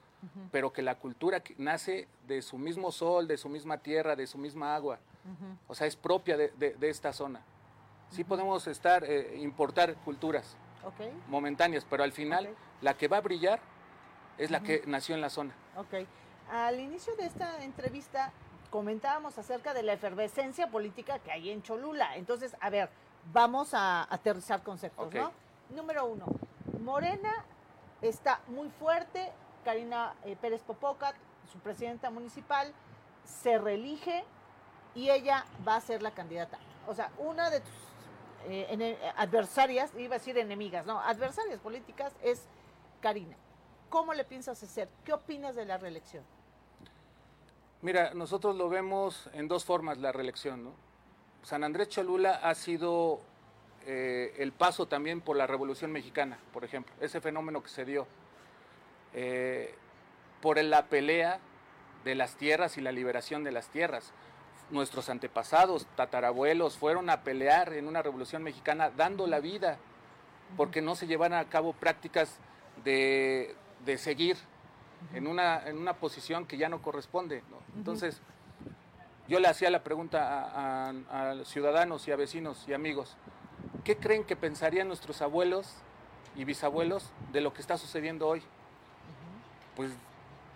pero 0.50 0.72
que 0.72 0.82
la 0.82 0.96
cultura 0.96 1.42
nace 1.58 2.08
de 2.26 2.40
su 2.40 2.56
mismo 2.56 2.90
sol, 2.90 3.28
de 3.28 3.36
su 3.36 3.48
misma 3.48 3.78
tierra, 3.78 4.16
de 4.16 4.26
su 4.26 4.38
misma 4.38 4.74
agua, 4.74 4.98
o 5.68 5.74
sea, 5.74 5.86
es 5.86 5.96
propia 5.96 6.36
de, 6.36 6.76
esta 6.82 7.12
zona. 7.12 7.42
Sí 8.10 8.24
podemos 8.24 8.66
estar, 8.68 9.04
eh, 9.04 9.38
importar 9.40 9.96
culturas 9.96 10.56
momentáneas, 11.28 11.86
pero 11.88 12.04
al 12.04 12.12
final 12.12 12.54
la 12.80 12.94
que 12.94 13.08
va 13.08 13.18
a 13.18 13.20
brillar 13.20 13.60
es 14.38 14.50
la 14.50 14.60
que 14.60 14.82
nació 14.86 15.14
en 15.14 15.20
la 15.20 15.30
zona. 15.30 15.54
Ok. 15.76 16.06
Al 16.50 16.78
inicio 16.78 17.16
de 17.16 17.26
esta 17.26 17.62
entrevista 17.64 18.32
comentábamos 18.70 19.38
acerca 19.38 19.74
de 19.74 19.82
la 19.82 19.94
efervescencia 19.94 20.70
política 20.70 21.18
que 21.18 21.32
hay 21.32 21.50
en 21.50 21.62
Cholula. 21.62 22.16
Entonces, 22.16 22.56
a 22.60 22.70
ver, 22.70 22.90
vamos 23.32 23.74
a 23.74 24.06
aterrizar 24.12 24.62
conceptos, 24.62 25.12
¿no? 25.12 25.32
Número 25.70 26.06
uno, 26.06 26.26
Morena 26.80 27.44
está 28.00 28.40
muy 28.48 28.68
fuerte, 28.70 29.32
Karina 29.64 30.14
eh, 30.24 30.36
Pérez 30.40 30.62
Popocat, 30.62 31.16
su 31.50 31.58
presidenta 31.58 32.10
municipal, 32.10 32.72
se 33.24 33.58
reelige 33.58 34.24
y 34.94 35.10
ella 35.10 35.44
va 35.66 35.76
a 35.76 35.80
ser 35.80 36.02
la 36.02 36.12
candidata. 36.12 36.58
O 36.86 36.94
sea, 36.94 37.10
una 37.18 37.50
de 37.50 37.60
tus 37.60 37.85
eh, 38.48 38.98
adversarias, 39.16 39.92
iba 39.96 40.16
a 40.16 40.18
decir 40.18 40.38
enemigas, 40.38 40.86
no, 40.86 41.00
adversarias 41.00 41.60
políticas 41.60 42.14
es 42.22 42.46
Karina. 43.00 43.36
¿Cómo 43.88 44.14
le 44.14 44.24
piensas 44.24 44.62
hacer? 44.62 44.88
¿Qué 45.04 45.12
opinas 45.12 45.54
de 45.54 45.64
la 45.64 45.78
reelección? 45.78 46.24
Mira, 47.82 48.14
nosotros 48.14 48.56
lo 48.56 48.68
vemos 48.68 49.28
en 49.32 49.48
dos 49.48 49.64
formas 49.64 49.98
la 49.98 50.12
reelección, 50.12 50.64
¿no? 50.64 50.72
San 51.42 51.62
Andrés 51.62 51.88
Cholula 51.88 52.40
ha 52.42 52.54
sido 52.54 53.20
eh, 53.86 54.34
el 54.38 54.50
paso 54.50 54.86
también 54.86 55.20
por 55.20 55.36
la 55.36 55.46
Revolución 55.46 55.92
Mexicana, 55.92 56.38
por 56.52 56.64
ejemplo, 56.64 56.92
ese 57.00 57.20
fenómeno 57.20 57.62
que 57.62 57.68
se 57.68 57.84
dio 57.84 58.08
eh, 59.14 59.74
por 60.42 60.60
la 60.62 60.86
pelea 60.86 61.38
de 62.02 62.16
las 62.16 62.34
tierras 62.34 62.78
y 62.78 62.80
la 62.80 62.90
liberación 62.90 63.44
de 63.44 63.52
las 63.52 63.68
tierras. 63.68 64.12
Nuestros 64.70 65.08
antepasados, 65.08 65.86
tatarabuelos, 65.96 66.76
fueron 66.76 67.08
a 67.10 67.22
pelear 67.22 67.72
en 67.72 67.86
una 67.86 68.02
Revolución 68.02 68.42
Mexicana 68.42 68.90
dando 68.90 69.26
la 69.26 69.40
vida, 69.40 69.78
porque 70.56 70.82
no 70.82 70.94
se 70.94 71.06
llevaran 71.06 71.38
a 71.38 71.48
cabo 71.48 71.72
prácticas 71.72 72.38
de, 72.84 73.54
de 73.84 73.98
seguir 73.98 74.36
en 75.14 75.26
una, 75.26 75.66
en 75.66 75.78
una 75.78 75.94
posición 75.94 76.46
que 76.46 76.56
ya 76.56 76.68
no 76.68 76.82
corresponde. 76.82 77.42
Entonces, 77.76 78.20
yo 79.28 79.40
le 79.40 79.48
hacía 79.48 79.70
la 79.70 79.82
pregunta 79.82 80.90
a, 80.90 81.44
ciudadanos 81.44 82.06
y 82.08 82.12
a 82.12 82.16
vecinos 82.16 82.64
y 82.68 82.74
amigos, 82.74 83.16
¿qué 83.84 83.96
creen 83.96 84.24
que 84.24 84.36
pensarían 84.36 84.88
nuestros 84.88 85.22
abuelos 85.22 85.74
y 86.36 86.44
bisabuelos 86.44 87.10
de 87.32 87.40
lo 87.40 87.52
que 87.52 87.60
está 87.60 87.76
sucediendo 87.76 88.28
hoy? 88.28 88.42
Pues 89.74 89.90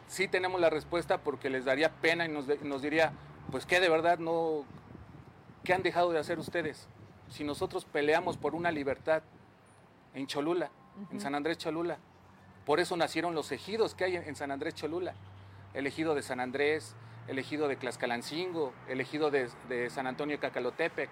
sí 0.09 0.29
tenemos 0.29 0.61
la 0.61 0.71
respuesta 0.71 1.19
porque 1.19 1.50
les 1.50 1.64
daría 1.64 1.90
pena 1.90 2.26
y 2.26 2.29
nos, 2.29 2.47
nos 2.62 2.83
diría, 2.83 3.12
pues 3.50 3.66
que 3.66 3.80
de 3.80 3.88
verdad 3.88 4.19
no, 4.19 4.64
¿qué 5.64 5.75
han 5.75 5.83
dejado 5.83 6.12
de 6.12 6.19
hacer 6.19 6.38
ustedes? 6.38 6.87
Si 7.28 7.45
nosotros 7.45 7.85
peleamos 7.85 8.37
por 8.37 8.54
una 8.54 8.71
libertad 8.71 9.23
en 10.14 10.26
Cholula, 10.26 10.71
en 11.11 11.21
San 11.21 11.35
Andrés 11.35 11.59
Cholula, 11.59 11.99
por 12.64 12.80
eso 12.80 12.97
nacieron 12.97 13.35
los 13.35 13.52
ejidos 13.52 13.95
que 13.95 14.04
hay 14.04 14.16
en, 14.16 14.37
San 14.37 14.50
Andrés 14.50 14.75
Cholula. 14.75 15.14
El 15.75 15.87
ejido 15.87 16.14
de 16.14 16.23
San 16.23 16.40
Andrés, 16.40 16.95
el 17.28 17.38
ejido 17.38 17.69
de 17.69 17.76
Tlaxcalancingo, 17.76 18.73
el 18.88 19.00
ejido 19.00 19.30
de, 19.30 19.49
San 19.90 20.07
Antonio 20.07 20.37
de 20.37 20.40
Cacalotepec, 20.40 21.09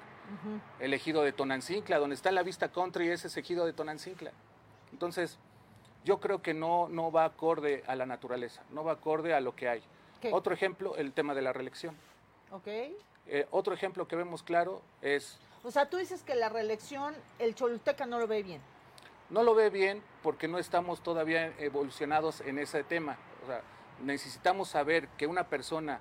el 0.81 0.95
ejido 0.95 1.23
de 1.23 1.33
Tonancincla, 1.33 1.99
donde 1.99 2.15
está 2.15 2.31
la 2.33 2.43
vista 2.43 2.71
country, 2.71 3.09
ese 3.09 3.29
es 3.29 3.37
ejido 3.37 3.65
de 3.65 3.73
Tonancincla. 3.73 4.33
Entonces, 4.93 5.39
yo 6.05 6.21
creo 6.21 6.43
que 6.43 6.55
no, 6.55 6.89
no 6.89 7.11
va 7.11 7.25
acorde 7.25 7.83
a 7.87 7.95
la 7.97 8.07
naturaleza, 8.07 8.63
no 8.71 8.85
va 8.85 8.93
acorde 8.93 9.35
a 9.35 9.41
lo 9.41 9.55
que 9.55 9.69
hay. 9.69 9.83
Otro 10.33 10.53
ejemplo, 10.53 10.97
el 10.97 11.13
tema 11.13 11.35
de 11.35 11.43
la 11.43 11.53
reelección. 11.53 11.95
Ok. 12.51 12.67
Eh, 12.67 13.47
otro 13.51 13.75
ejemplo 13.75 14.09
que 14.09 14.17
vemos 14.17 14.43
claro 14.43 14.83
es... 15.03 15.39
O 15.65 15.71
sea, 15.71 15.91
tú 15.91 15.97
dices 15.97 16.23
que 16.23 16.35
la 16.35 16.49
reelección, 16.49 17.15
el 17.39 17.55
Choluteca 17.55 18.07
no 18.07 18.19
lo 18.19 18.27
ve 18.27 18.43
bien 18.43 18.61
no 19.31 19.43
lo 19.43 19.55
ve 19.55 19.71
bien 19.71 20.03
porque 20.23 20.49
no 20.49 20.59
estamos 20.59 21.03
todavía 21.03 21.53
evolucionados 21.59 22.41
en 22.41 22.59
ese 22.59 22.83
tema. 22.85 23.17
necesitamos 24.05 24.69
saber 24.69 25.09
que 25.19 25.27
una 25.27 25.49
persona 25.49 26.01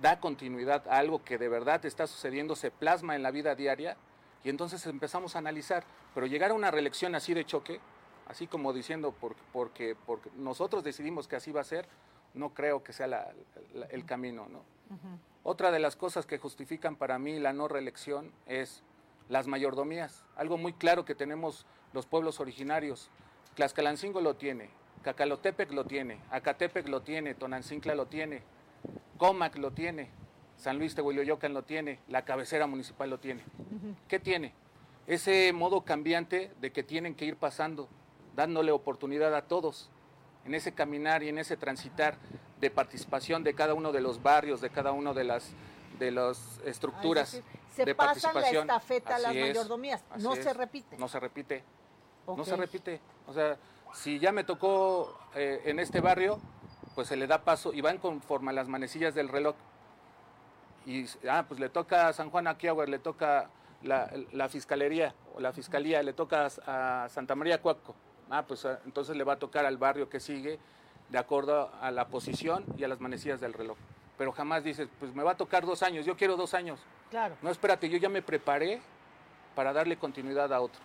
da 0.00 0.18
continuidad 0.18 0.88
a 0.88 0.98
algo 0.98 1.22
que 1.22 1.38
de 1.38 1.48
verdad 1.48 1.84
está 1.84 2.06
sucediendo, 2.06 2.56
se 2.56 2.70
plasma 2.70 3.14
en 3.14 3.22
la 3.22 3.30
vida 3.30 3.54
diaria 3.54 3.96
y 4.42 4.48
entonces 4.48 4.84
empezamos 4.86 5.36
a 5.36 5.38
analizar. 5.38 5.84
Pero 6.14 6.26
llegar 6.26 6.50
a 6.50 6.54
una 6.54 6.70
reelección 6.70 7.14
así 7.14 7.34
de 7.34 7.44
choque, 7.44 7.80
así 8.26 8.46
como 8.46 8.72
diciendo 8.72 9.14
porque, 9.52 9.94
porque, 10.06 10.30
nosotros 10.36 10.82
decidimos 10.82 11.28
que 11.28 11.36
así 11.36 11.52
va 11.52 11.60
a 11.60 11.64
ser, 11.64 11.86
no 12.34 12.50
creo 12.50 12.82
que 12.82 12.92
sea 12.92 13.32
el 13.90 14.04
camino. 14.04 14.48
¿no? 14.48 14.64
Otra 15.42 15.70
de 15.70 15.78
las 15.78 15.96
cosas 15.96 16.26
que 16.26 16.38
justifican 16.38 16.96
para 16.96 17.18
mí 17.18 17.38
la 17.38 17.52
no 17.52 17.68
reelección 17.68 18.32
es 18.46 18.82
las 19.28 19.46
mayordomías. 19.46 20.24
Algo 20.36 20.56
muy 20.58 20.72
claro 20.72 21.04
que 21.04 21.14
tenemos 21.14 21.66
los 21.92 22.06
pueblos 22.06 22.40
originarios. 22.40 23.10
Tlaxcalancingo 23.54 24.20
lo 24.20 24.36
tiene, 24.36 24.70
Cacalotepec 25.02 25.72
lo 25.72 25.84
tiene, 25.84 26.20
Acatepec 26.30 26.88
lo 26.88 27.02
tiene, 27.02 27.34
Tonancincla 27.34 27.94
lo 27.94 28.06
tiene, 28.06 28.42
Comac 29.18 29.56
lo 29.56 29.72
tiene, 29.72 30.10
San 30.56 30.78
Luis 30.78 30.94
de 30.94 31.02
Huilloyocan 31.02 31.52
lo 31.52 31.64
tiene, 31.64 31.98
la 32.08 32.24
cabecera 32.24 32.66
municipal 32.66 33.10
lo 33.10 33.18
tiene. 33.18 33.42
¿Qué 34.08 34.20
tiene? 34.20 34.54
Ese 35.06 35.52
modo 35.52 35.82
cambiante 35.82 36.52
de 36.60 36.70
que 36.70 36.82
tienen 36.82 37.14
que 37.14 37.24
ir 37.24 37.36
pasando, 37.36 37.88
dándole 38.36 38.70
oportunidad 38.70 39.34
a 39.34 39.42
todos 39.42 39.90
en 40.44 40.54
ese 40.54 40.72
caminar 40.72 41.22
y 41.22 41.28
en 41.28 41.38
ese 41.38 41.56
transitar 41.56 42.16
de 42.62 42.70
participación 42.70 43.42
de 43.42 43.54
cada 43.54 43.74
uno 43.74 43.90
de 43.90 44.00
los 44.00 44.22
barrios, 44.22 44.60
de 44.60 44.70
cada 44.70 44.92
uno 44.92 45.12
de 45.12 45.24
las 45.24 45.50
de 45.98 46.12
las 46.12 46.60
estructuras 46.64 47.42
se 47.74 47.84
de 47.84 47.94
pasan 47.94 48.34
la 48.34 48.48
estafeta 48.48 49.16
a 49.16 49.18
las 49.18 49.34
mayordomías, 49.34 50.02
no 50.18 50.36
se 50.36 50.52
repite. 50.54 50.96
No 50.96 51.08
se 51.08 51.18
repite. 51.18 51.64
No 52.26 52.44
se 52.44 52.56
repite. 52.56 53.00
O 53.26 53.32
sea, 53.32 53.56
si 53.94 54.20
ya 54.20 54.30
me 54.30 54.44
tocó 54.44 55.18
eh, 55.34 55.62
en 55.64 55.80
este 55.80 56.00
barrio, 56.00 56.38
pues 56.94 57.08
se 57.08 57.16
le 57.16 57.26
da 57.26 57.42
paso 57.42 57.72
y 57.72 57.80
van 57.80 57.98
conforme 57.98 58.50
a 58.50 58.54
las 58.54 58.68
manecillas 58.68 59.14
del 59.14 59.28
reloj. 59.28 59.56
Y, 60.86 61.06
ah, 61.28 61.44
pues 61.48 61.58
le 61.58 61.68
toca 61.68 62.08
a 62.08 62.12
San 62.12 62.30
Juan 62.30 62.46
Aquiagüer, 62.46 62.88
le 62.88 63.00
toca 63.00 63.50
la, 63.82 64.08
la, 64.32 64.48
fiscalería 64.48 65.14
o 65.34 65.40
la 65.40 65.52
fiscalía, 65.52 66.02
le 66.02 66.12
toca 66.12 66.46
a, 66.66 67.08
Santa 67.08 67.34
María 67.34 67.60
Cuaco. 67.60 67.96
Ah, 68.30 68.44
pues 68.46 68.64
ah, 68.66 68.78
entonces 68.84 69.16
le 69.16 69.24
va 69.24 69.34
a 69.34 69.38
tocar 69.38 69.66
al 69.66 69.78
barrio 69.78 70.08
que 70.08 70.20
sigue 70.20 70.60
de 71.12 71.18
acuerdo 71.18 71.70
a 71.80 71.90
la 71.90 72.08
posición 72.08 72.64
y 72.78 72.84
a 72.84 72.88
las 72.88 73.00
manecillas 73.00 73.38
del 73.38 73.52
reloj. 73.52 73.76
Pero 74.16 74.32
jamás 74.32 74.64
dices, 74.64 74.88
pues 74.98 75.14
me 75.14 75.22
va 75.22 75.32
a 75.32 75.36
tocar 75.36 75.66
dos 75.66 75.82
años, 75.82 76.06
yo 76.06 76.16
quiero 76.16 76.36
dos 76.36 76.54
años. 76.54 76.80
Claro. 77.10 77.36
No, 77.42 77.50
espérate, 77.50 77.88
yo 77.90 77.98
ya 77.98 78.08
me 78.08 78.22
preparé 78.22 78.80
para 79.54 79.74
darle 79.74 79.98
continuidad 79.98 80.52
a 80.52 80.60
otro. 80.60 80.80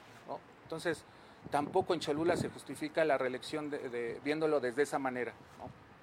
Entonces, 0.64 1.06
tampoco 1.50 1.94
en 1.94 2.02
Cholula 2.02 2.36
se 2.36 2.50
justifica 2.50 3.06
la 3.06 3.18
reelección 3.18 3.70
de, 3.70 4.20
viéndolo 4.22 4.60
desde 4.60 4.84
esa 4.84 5.00
manera. 5.00 5.32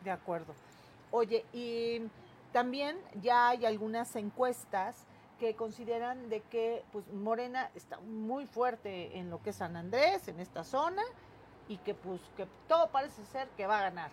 De 0.02 0.10
acuerdo. 0.10 0.54
Oye, 1.10 1.44
y 1.52 2.00
también 2.50 2.96
ya 3.20 3.50
hay 3.50 3.66
algunas 3.66 4.16
encuestas 4.16 4.96
que 5.38 5.54
consideran 5.54 6.30
de 6.30 6.40
que 6.40 6.82
pues 6.92 7.06
Morena 7.12 7.70
está 7.74 7.98
muy 8.00 8.46
fuerte 8.46 9.18
en 9.18 9.28
lo 9.28 9.42
que 9.42 9.50
es 9.50 9.56
San 9.56 9.76
Andrés, 9.76 10.28
en 10.28 10.40
esta 10.40 10.64
zona, 10.64 11.02
y 11.68 11.78
que 11.78 11.94
pues 11.94 12.20
que 12.36 12.46
todo 12.68 12.88
parece 12.88 13.24
ser 13.26 13.48
que 13.56 13.66
va 13.66 13.78
a 13.78 13.82
ganar. 13.82 14.10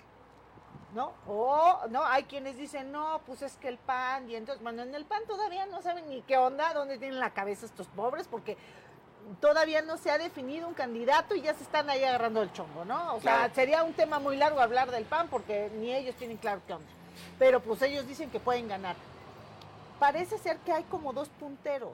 ¿No? 0.94 1.14
O 1.26 1.80
no, 1.90 2.04
hay 2.04 2.24
quienes 2.24 2.58
dicen, 2.58 2.92
"No, 2.92 3.22
pues 3.26 3.42
es 3.42 3.56
que 3.58 3.70
el 3.70 3.78
PAN", 3.78 4.30
y 4.30 4.36
entonces, 4.36 4.62
bueno, 4.62 4.82
en 4.84 4.94
el 4.94 5.06
PAN 5.06 5.24
todavía 5.26 5.66
no 5.66 5.82
saben 5.82 6.10
ni 6.10 6.22
qué 6.22 6.38
onda, 6.38 6.74
dónde 6.74 6.98
tienen 6.98 7.20
la 7.20 7.30
cabeza 7.30 7.66
estos 7.66 7.88
pobres 7.88 8.28
porque 8.28 8.58
todavía 9.40 9.82
no 9.82 9.98
se 9.98 10.12
ha 10.12 10.18
definido 10.18 10.68
un 10.68 10.74
candidato 10.74 11.36
y 11.36 11.42
ya 11.42 11.54
se 11.54 11.64
están 11.64 11.90
ahí 11.90 12.04
agarrando 12.04 12.42
el 12.42 12.52
chongo, 12.52 12.84
¿no? 12.86 13.16
O 13.16 13.22
sea, 13.22 13.50
sería 13.54 13.84
un 13.84 13.94
tema 13.94 14.20
muy 14.20 14.36
largo 14.36 14.60
hablar 14.60 14.92
del 14.92 15.06
PAN 15.06 15.28
porque 15.30 15.72
ni 15.76 15.94
ellos 15.94 16.16
tienen 16.16 16.38
claro 16.38 16.62
qué 16.68 16.74
onda. 16.74 16.90
Pero 17.40 17.62
pues 17.62 17.82
ellos 17.84 18.08
dicen 18.08 18.30
que 18.30 18.40
pueden 18.40 18.68
ganar. 18.68 18.96
Parece 20.00 20.38
ser 20.40 20.58
que 20.60 20.74
hay 20.74 20.84
como 20.84 21.14
dos 21.14 21.30
punteros. 21.30 21.94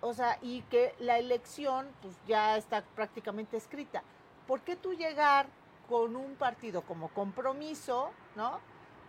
O 0.00 0.12
sea, 0.14 0.38
y 0.42 0.62
que 0.62 0.94
la 0.98 1.18
elección 1.18 1.88
pues 2.02 2.14
ya 2.26 2.56
está 2.56 2.82
prácticamente 2.96 3.56
escrita. 3.56 4.02
¿Por 4.52 4.60
qué 4.60 4.76
tú 4.76 4.92
llegar 4.92 5.46
con 5.88 6.14
un 6.14 6.34
partido 6.34 6.82
como 6.82 7.08
compromiso, 7.08 8.10
¿no? 8.36 8.60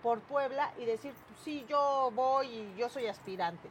Por 0.02 0.22
Puebla 0.22 0.72
y 0.80 0.86
decir, 0.86 1.12
sí, 1.44 1.66
yo 1.68 2.12
voy 2.16 2.48
y 2.48 2.76
yo 2.78 2.88
soy 2.88 3.08
aspirante 3.08 3.70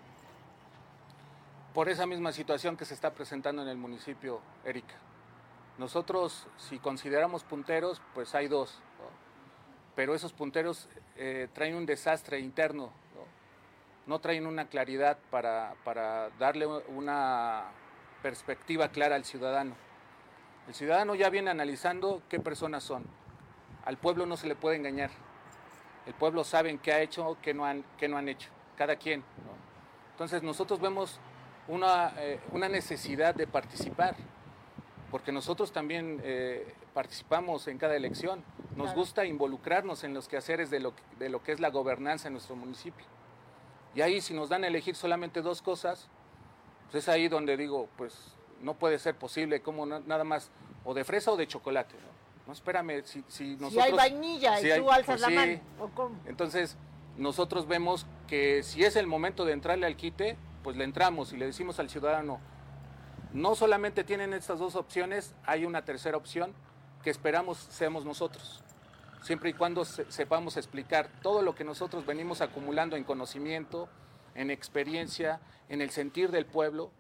por 1.73 1.89
esa 1.89 2.05
misma 2.05 2.31
situación 2.31 2.77
que 2.77 2.85
se 2.85 2.93
está 2.93 3.15
presentando 3.15 3.63
en 3.63 3.69
el 3.69 3.79
municipio, 3.79 4.43
Erika. 4.67 4.97
Nosotros, 5.79 6.47
si 6.59 6.79
consideramos 6.79 7.43
punteros, 7.43 8.03
pues 8.13 8.35
hay 8.35 8.49
dos, 8.49 8.79
pero 9.97 10.15
esos 10.15 10.35
punteros 10.35 10.91
eh, 11.17 11.49
traen 11.55 11.75
un 11.75 11.87
desastre 11.87 12.39
interno, 12.39 12.93
no, 14.07 14.19
traen 14.19 14.47
una 14.47 14.67
claridad 14.67 15.17
para, 15.31 15.75
para 15.85 16.29
darle 16.39 16.67
una 16.67 17.71
perspectiva 18.21 18.89
clara 18.89 19.17
al 19.17 19.25
ciudadano. 19.25 19.75
El 20.69 20.75
ciudadano 20.75 21.15
ya 21.15 21.29
viene 21.31 21.51
analizando 21.51 22.23
qué 22.29 22.39
personas 22.41 22.83
son. 22.83 23.05
Al 23.85 23.97
pueblo 23.97 24.27
no 24.27 24.37
se 24.37 24.47
le 24.47 24.55
puede 24.55 24.77
engañar. 24.77 25.11
El 26.07 26.15
pueblo 26.15 26.45
sabe 26.45 26.77
qué 26.79 26.93
ha 26.93 27.01
hecho, 27.01 27.37
qué 27.43 27.53
no 27.55 27.65
han, 27.65 27.85
qué 27.99 28.09
no 28.09 28.17
han 28.17 28.29
hecho. 28.29 28.49
Cada 28.77 28.97
quien. 28.97 29.23
Entonces 30.13 30.43
nosotros 30.43 30.81
vemos 30.81 31.19
una, 31.69 32.13
eh, 32.19 32.41
una 32.53 32.69
necesidad 32.69 33.35
de 33.35 33.47
participar, 33.47 34.15
porque 35.11 35.33
nosotros 35.33 35.73
también 35.73 36.21
eh, 36.25 36.75
participamos 36.95 37.67
en 37.69 37.79
cada 37.79 37.97
elección. 37.97 38.45
Nos 38.77 38.87
Claro. 38.87 38.99
gusta 39.01 39.25
involucrarnos 39.27 40.05
en 40.05 40.15
los 40.15 40.29
quehaceres 40.29 40.71
de 40.71 40.81
lo, 40.81 40.95
que- 40.95 41.03
de 41.19 41.29
lo 41.29 41.43
que 41.43 41.53
es 41.53 41.61
la 41.61 41.71
gobernanza 41.71 42.29
en 42.29 42.35
nuestro 42.35 42.57
municipio. 42.57 43.05
Y 43.95 44.01
ahí 44.01 44.21
si 44.21 44.33
nos 44.33 44.49
dan 44.49 44.65
a 44.65 44.69
elegir 44.69 44.95
solamente 44.97 45.43
dos 45.43 45.61
cosas, 45.61 46.09
pues 46.91 47.05
es 47.05 47.09
ahí 47.09 47.29
donde 47.29 47.57
digo, 47.57 47.89
pues 47.97 48.35
no 48.63 48.75
puede 48.75 48.99
ser 48.99 49.15
posible, 49.17 49.61
como 49.61 49.85
na- 49.87 50.01
nada 50.01 50.25
más, 50.25 50.51
o 50.85 50.95
de 50.95 51.05
fresa 51.05 51.33
o 51.33 51.37
de 51.37 51.47
chocolate. 51.47 51.95
No, 51.97 52.47
no 52.49 52.53
espérame, 52.53 53.03
si, 53.05 53.25
si 53.29 53.57
nosotros... 53.57 53.73
si 53.73 53.81
hay 53.81 53.93
vainilla 53.93 54.57
si 54.59 54.67
y 54.69 54.71
hay- 54.71 54.81
tú 54.81 54.91
alzas 54.91 55.07
pues 55.07 55.21
la 55.21 55.31
mano. 55.31 55.61
¿o 55.81 55.89
cómo? 55.91 56.17
Entonces, 56.27 56.77
nosotros 57.17 57.67
vemos 57.69 58.07
que 58.27 58.63
si 58.63 58.85
es 58.85 58.97
el 58.97 59.07
momento 59.07 59.45
de 59.45 59.53
entrarle 59.53 59.87
al 59.87 59.97
quite, 59.97 60.37
pues 60.63 60.77
le 60.77 60.85
entramos 60.85 61.33
y 61.33 61.37
le 61.37 61.47
decimos 61.47 61.79
al 61.79 61.91
ciudadano, 61.91 62.41
no 63.33 63.55
solamente 63.55 64.05
tienen 64.05 64.33
estas 64.33 64.59
dos 64.59 64.77
opciones, 64.77 65.35
hay 65.45 65.65
una 65.65 65.85
tercera 65.85 66.17
opción 66.17 66.53
que 67.03 67.11
esperamos 67.11 67.59
seamos 67.59 68.05
nosotros. 68.05 68.63
Siempre 69.23 69.51
y 69.51 69.53
cuando 69.53 69.85
se- 69.85 70.11
sepamos 70.11 70.57
explicar 70.57 71.09
todo 71.23 71.43
lo 71.43 71.55
que 71.55 71.65
nosotros 71.65 72.05
venimos 72.07 72.41
acumulando 72.41 72.97
en 72.97 73.05
conocimiento, 73.05 73.89
en 74.35 74.51
experiencia, 74.51 75.41
en 75.69 75.81
el 75.81 75.91
sentir 75.91 76.31
del 76.31 76.45
pueblo, 76.47 76.91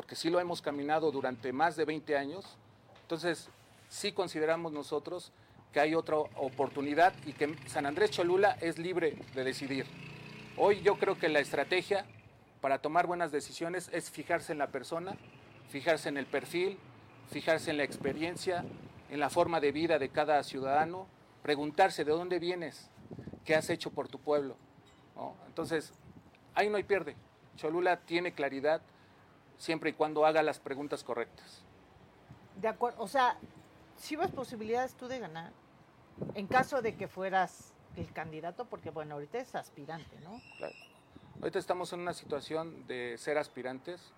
porque 0.00 0.16
sí 0.16 0.30
lo 0.30 0.40
hemos 0.40 0.62
caminado 0.62 1.12
durante 1.12 1.52
más 1.52 1.76
de 1.76 1.84
20 1.84 2.16
años. 2.16 2.56
Entonces, 3.02 3.50
sí 3.90 4.12
consideramos 4.12 4.72
nosotros 4.72 5.30
que 5.74 5.80
hay 5.80 5.94
otra 5.94 6.16
oportunidad 6.16 7.12
y 7.26 7.34
que 7.34 7.54
San 7.66 7.84
Andrés 7.84 8.10
Cholula 8.10 8.56
es 8.62 8.78
libre 8.78 9.18
de 9.34 9.44
decidir. 9.44 9.84
Hoy 10.56 10.80
yo 10.80 10.98
creo 10.98 11.18
que 11.18 11.28
la 11.28 11.40
estrategia 11.40 12.06
para 12.62 12.78
tomar 12.78 13.06
buenas 13.06 13.30
decisiones 13.30 13.90
es 13.92 14.10
fijarse 14.10 14.52
en 14.52 14.58
la 14.58 14.68
persona, 14.68 15.18
fijarse 15.68 16.08
en 16.08 16.16
el 16.16 16.24
perfil, 16.24 16.78
fijarse 17.30 17.70
en 17.70 17.76
la 17.76 17.84
experiencia, 17.84 18.64
en 19.10 19.20
la 19.20 19.28
forma 19.28 19.60
de 19.60 19.70
vida 19.70 19.98
de 19.98 20.08
cada 20.08 20.42
ciudadano, 20.44 21.08
preguntarse 21.42 22.06
de 22.06 22.12
dónde 22.12 22.38
vienes, 22.38 22.88
qué 23.44 23.54
has 23.54 23.68
hecho 23.68 23.90
por 23.90 24.08
tu 24.08 24.18
pueblo. 24.18 24.56
¿no? 25.14 25.34
Entonces, 25.46 25.92
ahí 26.54 26.70
no 26.70 26.78
hay 26.78 26.84
pierde. 26.84 27.16
Cholula 27.58 27.98
tiene 27.98 28.32
claridad 28.32 28.80
siempre 29.60 29.90
y 29.90 29.92
cuando 29.92 30.24
haga 30.24 30.42
las 30.42 30.58
preguntas 30.58 31.04
correctas. 31.04 31.62
De 32.56 32.66
acuerdo, 32.66 33.00
o 33.00 33.06
sea, 33.06 33.36
si 33.96 34.16
ves 34.16 34.30
posibilidades 34.30 34.94
tú 34.94 35.06
de 35.06 35.18
ganar, 35.18 35.52
en 36.34 36.46
caso 36.46 36.82
de 36.82 36.96
que 36.96 37.06
fueras 37.06 37.74
el 37.96 38.12
candidato, 38.12 38.64
porque 38.64 38.90
bueno, 38.90 39.14
ahorita 39.14 39.38
es 39.38 39.54
aspirante, 39.54 40.18
¿no? 40.20 40.40
Claro. 40.56 40.74
Ahorita 41.40 41.58
estamos 41.58 41.92
en 41.92 42.00
una 42.00 42.14
situación 42.14 42.86
de 42.86 43.16
ser 43.18 43.38
aspirantes. 43.38 44.12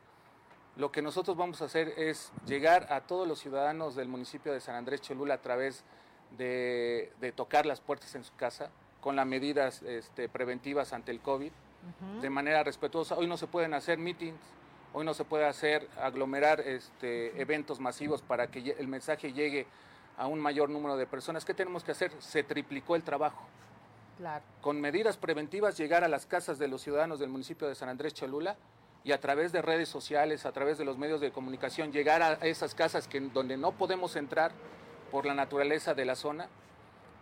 Lo 0.77 0.91
que 0.91 1.03
nosotros 1.03 1.37
vamos 1.37 1.61
a 1.61 1.67
hacer 1.67 1.89
es 1.97 2.33
llegar 2.47 2.93
a 2.93 3.03
todos 3.03 3.27
los 3.29 3.41
ciudadanos 3.41 3.95
del 3.95 4.09
municipio 4.09 4.53
de 4.53 4.61
San 4.61 4.77
Andrés 4.77 5.01
Cholula 5.01 5.35
a 5.35 5.43
través 5.43 5.85
de, 6.39 7.13
de 7.21 7.33
tocar 7.33 7.67
las 7.67 7.81
puertas 7.81 8.15
en 8.15 8.25
su 8.25 8.35
casa 8.37 8.71
con 9.01 9.17
las 9.17 9.27
medidas 9.27 9.83
este, 9.83 10.29
preventivas 10.29 10.93
ante 10.93 11.11
el 11.11 11.21
COVID 11.21 11.53
de 12.21 12.31
manera 12.31 12.63
respetuosa. 12.63 13.17
Hoy 13.17 13.27
no 13.27 13.37
se 13.37 13.49
pueden 13.49 13.75
hacer 13.75 13.99
meetings, 13.99 14.41
hoy 14.93 15.05
no 15.05 15.15
se 15.15 15.25
puede 15.25 15.47
hacer 15.47 15.89
aglomerar 16.01 16.61
este, 16.61 17.41
eventos 17.41 17.81
masivos 17.81 18.23
para 18.23 18.49
que 18.49 18.75
el 18.79 18.89
mensaje 18.89 19.33
llegue 19.33 19.67
a 20.17 20.27
un 20.27 20.41
mayor 20.41 20.69
número 20.71 20.97
de 20.97 21.07
personas. 21.07 21.45
¿Qué 21.45 21.55
tenemos 21.55 21.85
que 21.85 21.93
hacer? 21.93 22.13
Se 22.19 22.43
triplicó 22.43 22.97
el 22.97 23.03
trabajo 23.03 23.47
Claro. 24.19 24.45
con 24.61 24.81
medidas 24.81 25.17
preventivas 25.17 25.77
llegar 25.79 26.05
a 26.05 26.09
las 26.09 26.27
casas 26.27 26.59
de 26.59 26.69
los 26.69 26.83
ciudadanos 26.83 27.19
del 27.19 27.31
municipio 27.31 27.67
de 27.67 27.75
San 27.75 27.89
Andrés 27.89 28.13
Cholula 28.15 28.57
y 29.05 29.13
a 29.13 29.21
través 29.21 29.51
de 29.53 29.63
redes 29.63 29.89
sociales, 29.89 30.47
a 30.47 30.53
través 30.53 30.79
de 30.79 30.85
los 30.85 30.97
medios 30.99 31.21
de 31.21 31.33
comunicación, 31.33 31.91
llegar 31.93 32.23
a 32.23 32.35
esas 32.47 32.75
casas 32.75 33.09
que, 33.09 33.19
donde 33.21 33.57
no 33.57 33.73
podemos 33.73 34.15
entrar 34.15 34.53
por 35.11 35.27
la 35.27 35.35
naturaleza 35.35 35.95
de 35.95 36.05
la 36.05 36.15
zona, 36.15 36.47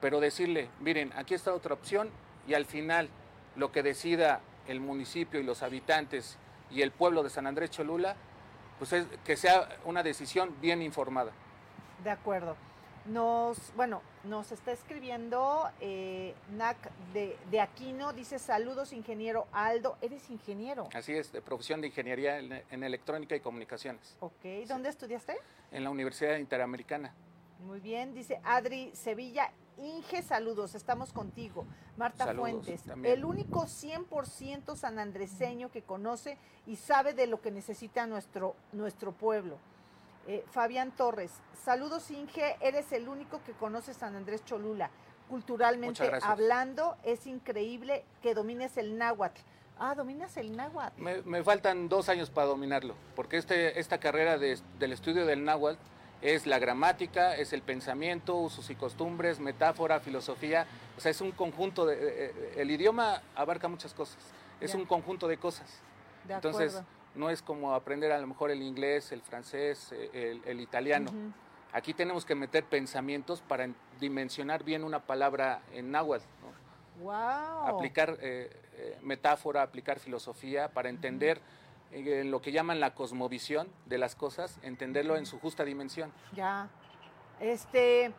pero 0.01 0.21
decirle, 0.21 0.69
miren, 0.81 1.13
aquí 1.17 1.33
está 1.35 1.55
otra 1.55 1.75
opción 1.75 2.11
y 2.47 2.55
al 2.55 2.67
final 2.67 3.09
lo 3.57 3.73
que 3.73 3.83
decida 3.83 4.41
el 4.67 4.81
municipio 4.81 5.41
y 5.41 5.43
los 5.43 5.63
habitantes 5.63 6.37
y 6.71 6.83
el 6.83 6.91
pueblo 6.93 7.23
de 7.23 7.31
San 7.31 7.47
Andrés 7.47 7.71
Cholula, 7.71 8.17
pues 8.79 8.93
es 8.93 9.07
que 9.25 9.37
sea 9.37 9.69
una 9.85 10.03
decisión 10.03 10.55
bien 10.61 10.83
informada. 10.83 11.33
De 12.05 12.11
acuerdo. 12.11 12.57
Nos, 13.07 13.73
bueno, 13.77 14.03
nos 14.25 14.53
está 14.53 14.73
escribiendo 14.73 15.65
eh, 15.81 16.35
NAC 16.53 16.77
de, 17.15 17.37
de 17.51 17.61
Aquino, 17.61 18.13
dice 18.13 18.39
saludos 18.39 18.93
ingeniero 18.93 19.47
Aldo, 19.53 19.97
eres 20.03 20.29
ingeniero. 20.31 20.87
Así 20.95 21.15
es, 21.15 21.33
de 21.33 21.41
profesión 21.41 21.81
de 21.81 21.87
ingeniería 21.89 22.39
en, 22.39 22.63
en 22.71 22.85
electrónica 22.85 23.35
y 23.35 23.41
comunicaciones, 23.41 24.17
Ok, 24.21 24.45
¿dónde 24.69 24.91
estudiaste? 24.91 25.35
en 25.73 25.83
la 25.85 25.91
Universidad 25.91 26.37
Interamericana. 26.37 27.13
Muy 27.61 27.81
bien, 27.81 28.15
dice 28.15 28.39
Adri 28.45 28.91
Sevilla, 28.95 29.51
Inge, 29.79 30.23
saludos, 30.23 30.75
estamos 30.75 31.13
contigo. 31.13 31.65
Marta 31.97 32.25
Saludos, 32.27 32.51
Fuentes, 32.51 32.83
también. 32.83 33.15
el 33.15 33.25
único 33.25 33.65
100% 33.67 34.77
sanandreseño 34.77 35.71
que 35.71 35.83
conoce 35.83 36.37
y 36.67 36.77
sabe 36.77 37.15
de 37.15 37.27
lo 37.27 37.41
que 37.41 37.51
necesita 37.51 38.07
nuestro, 38.07 38.55
nuestro 38.73 39.13
pueblo. 39.13 39.57
Eh, 40.27 40.45
Fabián 40.51 40.91
Torres, 40.93 41.33
saludos 41.65 42.11
Inge, 42.11 42.57
eres 42.61 42.93
el 42.93 43.09
único 43.09 43.43
que 43.45 43.53
conoce 43.53 43.95
San 43.95 44.17
Andrés 44.17 44.45
Cholula. 44.45 44.91
Culturalmente 45.31 46.11
hablando, 46.23 46.97
es 47.05 47.27
increíble 47.27 48.05
que 48.21 48.35
domines 48.35 48.77
el 48.77 48.99
náhuatl. 48.99 49.41
Ah, 49.79 49.95
dominas 49.95 50.37
el 50.37 50.55
náhuatl. 50.57 51.01
Me, 51.01 51.23
me 51.23 51.43
faltan 51.43 51.89
dos 51.89 52.11
años 52.11 52.29
para 52.29 52.49
dominarlo, 52.49 52.95
porque 53.17 53.39
este, 53.39 53.81
esta 53.81 53.99
carrera 53.99 54.37
de- 54.37 54.59
del 54.79 54.93
estudio 54.93 55.25
del 55.25 55.43
náhuatl 55.45 55.79
es 56.23 56.47
la 56.47 56.59
gramática, 56.59 57.35
es 57.37 57.53
el 57.53 57.63
pensamiento, 57.63 58.37
usos 58.37 58.69
y 58.71 58.75
costumbres, 58.75 59.41
metáfora, 59.41 60.01
filosofía, 60.01 60.67
o 60.97 61.01
sea, 61.01 61.11
es 61.11 61.21
un 61.21 61.33
conjunto 61.33 61.87
de... 61.87 61.95
eh, 61.95 61.99
eh, 62.01 62.55
el 62.59 62.71
idioma 62.71 63.23
abarca 63.35 63.69
muchas 63.69 63.95
cosas, 63.95 64.19
es 64.61 64.75
un 64.75 64.85
conjunto 64.85 65.29
de 65.29 65.39
cosas. 65.39 65.69
De 66.25 66.35
Entonces, 66.35 66.75
acuerdo. 66.75 66.89
no 67.15 67.31
es 67.31 67.41
como 67.41 67.75
aprender 67.75 68.13
a 68.13 68.19
lo 68.19 68.27
mejor 68.27 68.51
el 68.51 68.63
inglés, 68.63 69.13
el 69.13 69.23
francés, 69.23 69.91
eh, 69.93 70.11
el, 70.13 70.43
el 70.45 70.61
italiano. 70.61 71.11
Aquí 71.73 71.95
tenemos 71.95 72.25
que 72.27 72.35
meter 72.35 72.65
pensamientos 72.65 73.41
para 73.41 73.65
en- 73.65 73.77
dimensionar 74.01 74.63
bien 74.65 74.85
una 74.85 74.99
palabra 75.01 75.63
en 75.73 75.91
náhuatl. 75.91 76.25
¿no? 76.43 77.05
Wow. 77.05 77.67
aplicar 77.77 78.19
eh, 78.21 78.51
metáfora, 79.01 79.63
aplicar 79.63 79.99
filosofía 79.99 80.69
para 80.69 80.91
entender 80.91 81.41
lo 81.93 82.41
que 82.41 82.53
llaman 82.53 82.79
la 82.81 82.95
cosmovisión 82.95 83.69
de 83.87 83.99
las 83.99 84.15
cosas, 84.15 84.59
entenderlo 84.63 85.17
en 85.17 85.27
su 85.27 85.39
justa 85.41 85.65
dimensión. 85.65 86.13
Ya. 86.33 86.69
Este. 87.41 88.13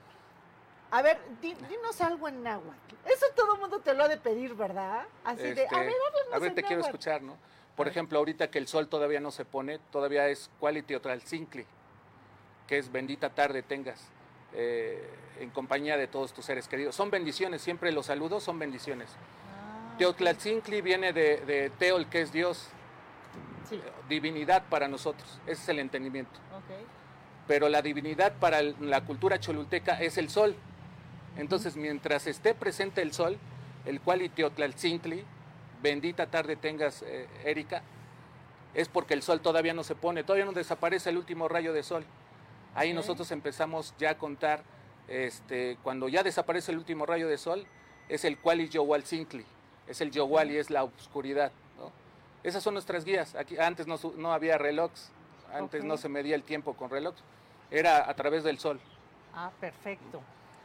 A 0.92 1.02
ver, 1.02 1.20
di- 1.42 1.54
dinos 1.70 2.02
algo 2.02 2.28
en 2.28 2.44
náhuatl. 2.44 2.96
Eso 3.06 3.26
todo 3.36 3.56
el 3.56 3.62
mundo 3.62 3.80
te 3.80 3.94
lo 3.94 4.04
ha 4.04 4.08
de 4.10 4.18
pedir, 4.18 4.56
¿verdad? 4.56 5.06
Así 5.24 5.42
de, 5.44 5.50
Este, 5.64 5.68
a 5.74 5.80
ver, 5.80 5.88
háblanos 5.90 6.34
a 6.34 6.40
ver, 6.40 6.50
en 6.50 6.56
te 6.56 6.62
quiero 6.64 6.82
náhuatl. 6.82 6.96
escuchar, 6.98 7.22
¿no? 7.22 7.38
Por 7.78 7.86
ver. 7.86 7.92
ejemplo, 7.92 8.20
ahorita 8.20 8.52
que 8.52 8.58
el 8.60 8.68
sol 8.68 8.90
todavía 8.90 9.22
no 9.22 9.32
se 9.32 9.46
pone, 9.46 9.80
todavía 9.92 10.28
es 10.28 10.50
quality 10.60 10.96
otralcincli, 10.96 11.66
que 12.68 12.78
es 12.78 12.92
bendita 12.92 13.30
tarde 13.30 13.64
tengas, 13.64 14.06
eh, 14.54 15.10
en 15.40 15.50
compañía 15.52 15.96
de 15.96 16.08
todos 16.08 16.34
tus 16.34 16.44
seres 16.44 16.68
queridos. 16.68 16.94
Son 16.94 17.10
bendiciones, 17.10 17.62
siempre 17.62 17.94
los 17.94 18.08
saludos 18.08 18.44
son 18.44 18.60
bendiciones. 18.60 19.10
Ah, 19.14 19.96
Teotlalcincli 19.98 20.82
viene 20.82 21.14
de, 21.14 21.38
de 21.38 21.70
Teol, 21.70 22.08
que 22.10 22.22
es 22.22 22.34
Dios, 22.34 22.68
Sí, 23.70 23.80
divinidad 24.10 24.63
para 24.70 24.88
nosotros, 24.88 25.39
ese 25.46 25.62
es 25.62 25.70
el 25.70 25.80
entendimiento. 25.80 26.39
pero 27.48 27.67
la 27.67 27.82
divinidad 27.82 28.34
para 28.39 28.62
la 28.62 29.02
cultura 29.02 29.39
cholulteca 29.39 30.00
es 30.02 30.17
el 30.17 30.30
sol. 30.30 30.56
Entonces, 31.38 31.76
mientras 31.76 32.28
esté 32.28 32.54
presente 32.54 33.02
el 33.02 33.13
sol, 33.13 33.38
el 33.86 34.00
cual 34.00 34.22
Iteotlalcintli, 34.22 35.24
bendita 35.82 36.28
tarde 36.28 36.56
tengas, 36.56 37.02
eh, 37.02 37.28
Erika, 37.44 37.82
es 38.74 38.88
porque 38.88 39.13
el 39.13 39.22
sol 39.22 39.41
todavía 39.41 39.74
no 39.74 39.84
se 39.84 39.96
pone, 39.96 40.24
todavía 40.24 40.46
no 40.46 40.54
desaparece 40.54 41.10
el 41.10 41.17
último 41.17 41.48
rayo 41.48 41.74
de 41.74 41.84
sol. 41.84 42.06
Ahí 42.74 42.94
nosotros 42.94 43.32
empezamos 43.32 43.94
ya 43.98 44.12
a 44.12 44.17
contar, 44.17 44.63
este, 45.08 45.78
cuando 45.84 46.08
ya 46.08 46.24
desaparece 46.24 46.72
el 46.72 46.78
último 46.78 47.06
rayo 47.06 47.28
de 47.28 47.38
sol, 47.38 47.65
es 48.08 48.24
el 48.24 48.38
cual 48.38 48.70
Yowalcintli, 48.70 49.46
es 49.88 50.00
el 50.00 50.12
Yowal 50.12 50.52
y 50.52 50.58
es 50.58 50.70
la 50.70 50.84
oscuridad. 50.84 51.52
Esas 52.44 52.64
son 52.64 52.74
nuestras 52.74 53.06
guías. 53.06 53.36
Aquí, 53.36 53.58
antes 53.58 53.88
no, 53.88 53.98
no 54.18 54.34
había 54.34 54.58
relojes, 54.58 55.12
antes 55.54 55.84
no 55.84 55.98
se 55.98 56.10
medía 56.10 56.36
el 56.36 56.44
tiempo 56.44 56.74
con 56.76 56.90
reloj, 56.90 57.16
era 57.70 58.10
a 58.10 58.14
través 58.16 58.44
del 58.44 58.58
sol. 58.60 58.80
Ah, 59.34 59.52
perfecto. 59.60 60.22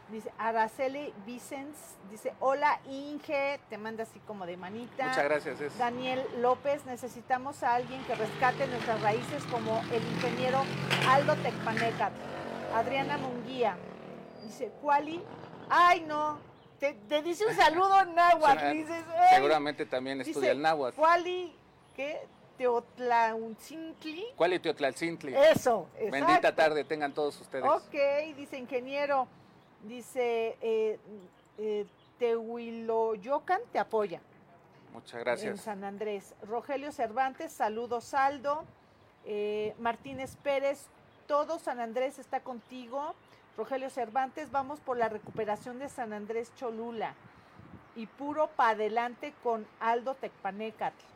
Dice 0.08 0.30
Araceli 0.38 1.12
Vicens, 1.26 1.76
dice, 2.10 2.32
hola 2.38 2.78
Inge, 2.88 3.58
te 3.68 3.76
manda 3.76 4.04
así 4.04 4.20
como 4.20 4.46
de 4.46 4.56
manita. 4.56 5.08
Muchas 5.08 5.24
gracias. 5.24 5.60
es- 5.60 5.76
Daniel 5.78 6.22
López, 6.38 6.86
necesitamos 6.86 7.64
a 7.64 7.74
alguien 7.74 8.02
que 8.04 8.14
rescate 8.14 8.68
nuestras 8.68 9.02
raíces 9.02 9.42
como 9.50 9.80
el 9.92 10.02
ingeniero 10.14 10.62
Aldo 11.08 11.34
Tecpanecat. 11.36 12.12
Adriana 12.72 13.18
Munguía, 13.18 13.76
dice, 14.44 14.70
¿cuali? 14.80 15.20
Ay, 15.68 16.02
no, 16.02 16.38
te, 16.78 16.92
te 17.08 17.22
dice 17.22 17.44
un 17.44 17.54
saludo 17.56 18.00
en 18.02 18.14
náhuatl, 18.14 18.70
dices. 18.72 19.04
Seguramente 19.34 19.86
también 19.86 20.18
Dice, 20.18 20.30
estudia 20.30 20.52
el 20.52 20.62
náhuatl. 20.62 20.96
¿Cuali? 20.96 21.52
¿Qué? 21.96 22.20
Teotlauncintli. 22.58 24.26
¿Cuál 24.36 24.52
es 24.52 24.62
Teotlalcintli? 24.62 25.34
Eso, 25.34 25.88
Bendita 26.10 26.54
tarde 26.54 26.84
tengan 26.84 27.12
todos 27.12 27.40
ustedes. 27.40 27.64
Ok, 27.64 27.94
dice 28.36 28.58
ingeniero. 28.58 29.26
Dice, 29.82 30.58
eh, 30.60 30.98
eh, 31.58 31.86
Tehuiloyocan 32.18 33.60
te 33.72 33.78
apoya. 33.78 34.20
Muchas 34.92 35.20
gracias. 35.20 35.50
En 35.50 35.58
San 35.58 35.84
Andrés. 35.84 36.34
Rogelio 36.42 36.92
Cervantes, 36.92 37.52
saludos 37.52 38.14
Aldo. 38.14 38.64
Eh, 39.24 39.74
Martínez 39.78 40.36
Pérez, 40.36 40.86
todo 41.26 41.58
San 41.58 41.80
Andrés 41.80 42.18
está 42.18 42.40
contigo. 42.40 43.14
Rogelio 43.56 43.90
Cervantes, 43.90 44.50
vamos 44.50 44.80
por 44.80 44.96
la 44.96 45.08
recuperación 45.08 45.78
de 45.78 45.88
San 45.88 46.12
Andrés 46.12 46.52
Cholula. 46.56 47.14
Y 47.94 48.06
puro 48.06 48.48
para 48.48 48.70
adelante 48.70 49.32
con 49.42 49.66
Aldo 49.80 50.14
Tecpanecatl. 50.14 51.15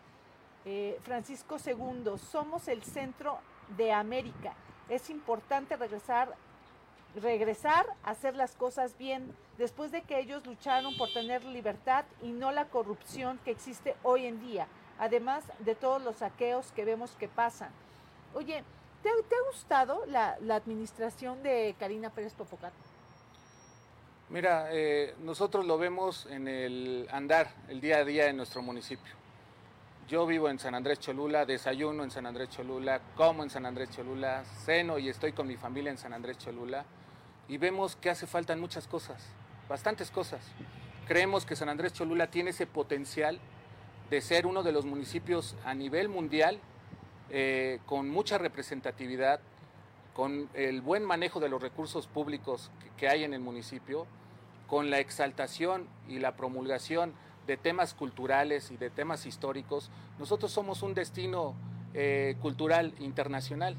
Eh, 0.64 0.98
Francisco 1.04 1.56
II, 1.64 2.18
somos 2.18 2.68
el 2.68 2.82
centro 2.82 3.38
de 3.76 3.92
América. 3.92 4.54
Es 4.88 5.08
importante 5.08 5.76
regresar, 5.76 6.34
regresar 7.16 7.86
a 8.02 8.10
hacer 8.10 8.36
las 8.36 8.54
cosas 8.56 8.96
bien, 8.98 9.34
después 9.56 9.90
de 9.90 10.02
que 10.02 10.18
ellos 10.18 10.46
lucharon 10.46 10.96
por 10.96 11.12
tener 11.12 11.44
libertad 11.44 12.04
y 12.22 12.32
no 12.32 12.52
la 12.52 12.66
corrupción 12.66 13.38
que 13.44 13.50
existe 13.50 13.96
hoy 14.02 14.26
en 14.26 14.40
día, 14.40 14.66
además 14.98 15.44
de 15.60 15.74
todos 15.74 16.02
los 16.02 16.16
saqueos 16.16 16.72
que 16.72 16.84
vemos 16.84 17.12
que 17.12 17.28
pasan. 17.28 17.70
Oye, 18.34 18.62
¿te, 19.02 19.08
ha 19.08 19.50
gustado 19.50 20.04
la, 20.06 20.36
administración 20.54 21.42
de 21.42 21.74
Karina 21.78 22.10
Pérez 22.10 22.34
Popocat? 22.34 22.72
Mira, 24.28 24.68
eh, 24.70 25.14
nosotros 25.20 25.66
lo 25.66 25.78
vemos 25.78 26.26
en 26.26 26.46
el 26.46 27.08
andar, 27.10 27.52
el 27.68 27.80
día 27.80 27.98
a 27.98 28.04
día 28.04 28.28
en 28.28 28.36
nuestro 28.36 28.62
municipio. 28.62 29.19
Yo 30.10 30.26
vivo 30.26 30.48
en 30.48 30.58
San 30.58 30.74
Andrés 30.74 30.98
Cholula, 30.98 31.46
desayuno 31.46 32.02
en 32.02 32.10
San 32.10 32.26
Andrés 32.26 32.48
Cholula, 32.48 33.00
como 33.14 33.44
en 33.44 33.50
San 33.50 33.64
Andrés 33.64 33.90
Cholula, 33.90 34.42
ceno 34.64 34.98
y 34.98 35.08
estoy 35.08 35.30
con 35.30 35.46
mi 35.46 35.56
familia 35.56 35.92
en 35.92 35.98
San 35.98 36.12
Andrés 36.12 36.36
Cholula 36.36 36.84
y 37.46 37.58
vemos 37.58 37.94
que 37.94 38.10
hace 38.10 38.26
falta 38.26 38.56
muchas 38.56 38.88
cosas, 38.88 39.24
bastantes 39.68 40.10
cosas. 40.10 40.40
Creemos 41.06 41.46
que 41.46 41.54
San 41.54 41.68
Andrés 41.68 41.92
Cholula 41.92 42.28
tiene 42.28 42.50
ese 42.50 42.66
potencial 42.66 43.38
de 44.10 44.20
ser 44.20 44.48
uno 44.48 44.64
de 44.64 44.72
los 44.72 44.84
municipios 44.84 45.54
a 45.64 45.74
nivel 45.74 46.08
mundial 46.08 46.58
eh, 47.30 47.78
con 47.86 48.10
mucha 48.10 48.36
representatividad, 48.36 49.38
con 50.12 50.48
el 50.54 50.80
buen 50.80 51.04
manejo 51.04 51.38
de 51.38 51.50
los 51.50 51.62
recursos 51.62 52.08
públicos 52.08 52.72
que 52.96 53.06
hay 53.06 53.22
en 53.22 53.32
el 53.32 53.40
municipio, 53.42 54.08
con 54.66 54.90
la 54.90 54.98
exaltación 54.98 55.86
y 56.08 56.18
la 56.18 56.34
promulgación 56.34 57.14
de 57.50 57.56
temas 57.56 57.94
culturales 57.94 58.70
y 58.70 58.76
de 58.76 58.90
temas 58.90 59.26
históricos, 59.26 59.90
nosotros 60.20 60.52
somos 60.52 60.84
un 60.84 60.94
destino 60.94 61.56
eh, 61.94 62.36
cultural 62.40 62.94
internacional. 63.00 63.74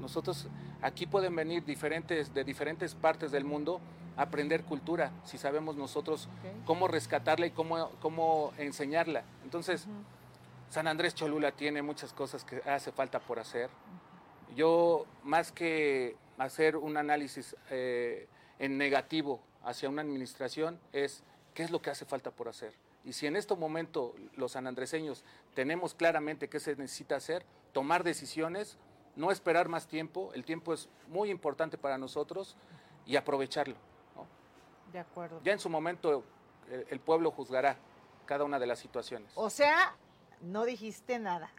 Nosotros 0.00 0.46
aquí 0.80 1.06
pueden 1.06 1.34
venir 1.34 1.64
diferentes 1.64 2.32
de 2.32 2.44
diferentes 2.44 2.94
partes 2.94 3.32
del 3.32 3.44
mundo 3.44 3.80
a 4.16 4.22
aprender 4.22 4.62
cultura, 4.62 5.10
si 5.24 5.38
sabemos 5.38 5.76
nosotros 5.76 6.28
cómo 6.64 6.86
rescatarla 6.86 7.46
y 7.46 7.50
cómo, 7.50 7.90
cómo 8.00 8.52
enseñarla. 8.58 9.24
Entonces, 9.42 9.88
San 10.68 10.86
Andrés 10.86 11.16
Cholula 11.16 11.50
tiene 11.50 11.82
muchas 11.82 12.12
cosas 12.12 12.44
que 12.44 12.62
hace 12.70 12.92
falta 12.92 13.18
por 13.18 13.40
hacer. 13.40 13.70
Yo, 14.54 15.04
más 15.24 15.50
que 15.50 16.14
hacer 16.38 16.76
un 16.76 16.96
análisis 16.96 17.56
eh, 17.70 18.28
en 18.60 18.78
negativo 18.78 19.40
hacia 19.64 19.88
una 19.88 20.02
administración, 20.02 20.78
es 20.92 21.24
qué 21.54 21.64
es 21.64 21.72
lo 21.72 21.82
que 21.82 21.90
hace 21.90 22.04
falta 22.04 22.30
por 22.30 22.48
hacer. 22.48 22.72
Y 23.04 23.12
si 23.12 23.26
en 23.26 23.36
este 23.36 23.54
momento 23.56 24.14
los 24.36 24.52
sanandreseños 24.52 25.24
tenemos 25.54 25.94
claramente 25.94 26.48
qué 26.48 26.60
se 26.60 26.76
necesita 26.76 27.16
hacer, 27.16 27.44
tomar 27.72 28.04
decisiones, 28.04 28.76
no 29.16 29.30
esperar 29.30 29.68
más 29.68 29.86
tiempo, 29.86 30.32
el 30.34 30.44
tiempo 30.44 30.74
es 30.74 30.88
muy 31.08 31.30
importante 31.30 31.78
para 31.78 31.98
nosotros 31.98 32.56
y 33.06 33.16
aprovecharlo. 33.16 33.76
De 34.92 34.98
acuerdo. 34.98 35.40
Ya 35.44 35.52
en 35.52 35.60
su 35.60 35.70
momento 35.70 36.24
el, 36.90 37.00
pueblo 37.00 37.30
juzgará 37.30 37.76
cada 38.26 38.44
una 38.44 38.58
de 38.58 38.66
las 38.66 38.78
situaciones. 38.78 39.30
O 39.34 39.50
sea, 39.50 39.94
no 40.40 40.64
dijiste 40.64 41.18
nada. 41.18 41.50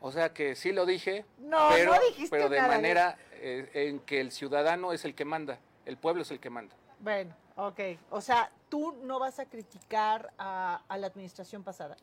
O 0.00 0.10
sea 0.10 0.32
que 0.32 0.56
sí 0.56 0.72
lo 0.72 0.86
dije, 0.86 1.26
no, 1.38 1.68
pero, 1.70 1.94
no 1.94 2.00
dijiste 2.00 2.30
pero 2.30 2.48
de 2.48 2.56
nada. 2.56 2.74
manera 2.74 3.18
eh, 3.32 3.70
en 3.74 4.00
que 4.00 4.20
el 4.20 4.32
ciudadano 4.32 4.92
es 4.92 5.04
el 5.04 5.14
que 5.14 5.26
manda, 5.26 5.58
el 5.84 5.98
pueblo 5.98 6.22
es 6.22 6.30
el 6.30 6.40
que 6.40 6.48
manda. 6.48 6.74
Bueno, 7.00 7.34
ok. 7.66 7.80
O 8.10 8.20
sea, 8.20 8.50
tú 8.68 8.94
no 9.02 9.18
vas 9.18 9.38
a 9.38 9.46
criticar 9.46 10.32
a, 10.38 10.80
la 10.96 11.06
administración 11.06 11.62
pasada. 11.62 11.96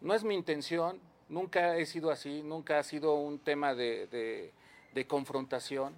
No 0.00 0.14
es 0.14 0.24
mi 0.24 0.34
intención, 0.34 1.00
nunca 1.28 1.76
he 1.76 1.86
sido 1.86 2.10
así, 2.10 2.42
nunca 2.42 2.78
ha 2.78 2.82
sido 2.82 3.14
un 3.14 3.38
tema 3.38 3.74
de, 3.74 4.52
confrontación. 5.08 5.94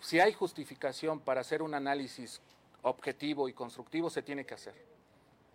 Si 0.00 0.18
hay 0.18 0.32
justificación 0.32 1.20
para 1.20 1.42
hacer 1.42 1.62
un 1.62 1.74
análisis 1.74 2.40
objetivo 2.82 3.48
y 3.48 3.52
constructivo, 3.52 4.08
se 4.08 4.22
tiene 4.22 4.46
que 4.46 4.54
hacer. 4.54 4.74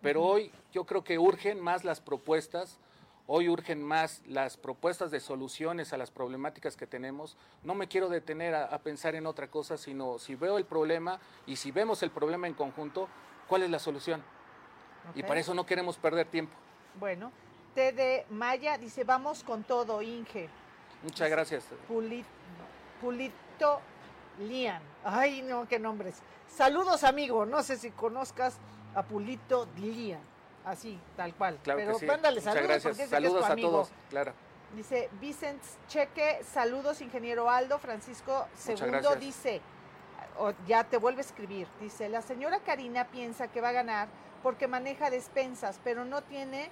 Pero 0.00 0.22
hoy 0.22 0.52
yo 0.72 0.84
creo 0.84 1.02
que 1.02 1.18
urgen 1.18 1.60
más 1.60 1.84
las 1.84 2.00
propuestas, 2.00 2.78
hoy 3.26 3.48
urgen 3.48 3.82
más 3.82 4.22
las 4.26 4.56
propuestas 4.56 5.10
de 5.10 5.20
soluciones 5.20 5.92
a 5.92 5.96
las 5.96 6.10
problemáticas 6.10 6.76
que 6.76 6.86
tenemos. 6.86 7.36
No 7.62 7.74
me 7.74 7.88
quiero 7.88 8.08
detener 8.08 8.54
a 8.54 8.78
pensar 8.78 9.14
en 9.14 9.26
otra 9.26 9.48
cosa, 9.48 9.76
sino 9.76 10.18
si 10.18 10.34
veo 10.34 10.58
el 10.58 10.64
problema 10.64 11.20
y 11.46 11.56
si 11.56 11.70
vemos 11.70 12.02
el 12.02 12.10
problema 12.10 12.46
en 12.46 12.54
conjunto, 12.54 13.08
¿Cuál 13.48 13.62
es 13.62 13.70
la 13.70 13.78
solución? 13.78 14.22
Y 15.14 15.22
para 15.22 15.38
eso 15.38 15.54
no 15.54 15.64
queremos 15.64 15.96
perder 15.96 16.26
tiempo. 16.26 16.52
Bueno, 16.98 17.30
de 17.74 18.26
Maya 18.30 18.76
dice, 18.76 19.04
vamos 19.04 19.44
con 19.44 19.62
todo, 19.62 20.02
Inge. 20.02 20.48
Muchas 21.02 21.30
gracias. 21.30 21.64
Pulito 23.00 23.80
Lian. 24.40 24.82
Ay, 25.04 25.42
no, 25.42 25.68
qué 25.68 25.78
nombres. 25.78 26.16
Saludos, 26.48 27.04
amigo. 27.04 27.46
No 27.46 27.62
sé 27.62 27.76
si 27.76 27.90
conozcas 27.90 28.58
a 28.94 29.02
Pulito 29.04 29.68
Lian. 29.76 30.20
Así, 30.66 30.98
tal 31.16 31.32
cual. 31.34 31.58
Claro 31.62 31.78
Pero 31.78 31.92
que 31.92 31.98
sí. 32.00 32.06
mándale 32.06 32.40
Muchas 32.40 32.54
saludos 32.54 32.82
gracias. 32.82 33.08
Saludos 33.08 33.44
a 33.44 33.56
todos, 33.56 33.88
claro. 34.10 34.32
Dice 34.74 35.08
Vicent 35.20 35.62
Cheque, 35.88 36.40
saludos, 36.42 37.00
ingeniero 37.00 37.48
Aldo. 37.48 37.78
Francisco 37.78 38.48
Segundo 38.56 39.14
dice, 39.14 39.60
ya 40.66 40.82
te 40.82 40.96
vuelve 40.96 41.20
a 41.20 41.24
escribir. 41.24 41.68
Dice, 41.80 42.08
la 42.08 42.20
señora 42.20 42.58
Karina 42.58 43.06
piensa 43.06 43.46
que 43.46 43.60
va 43.60 43.68
a 43.68 43.72
ganar 43.72 44.08
porque 44.42 44.66
maneja 44.66 45.08
despensas, 45.08 45.78
pero 45.84 46.04
no 46.04 46.22
tiene 46.22 46.68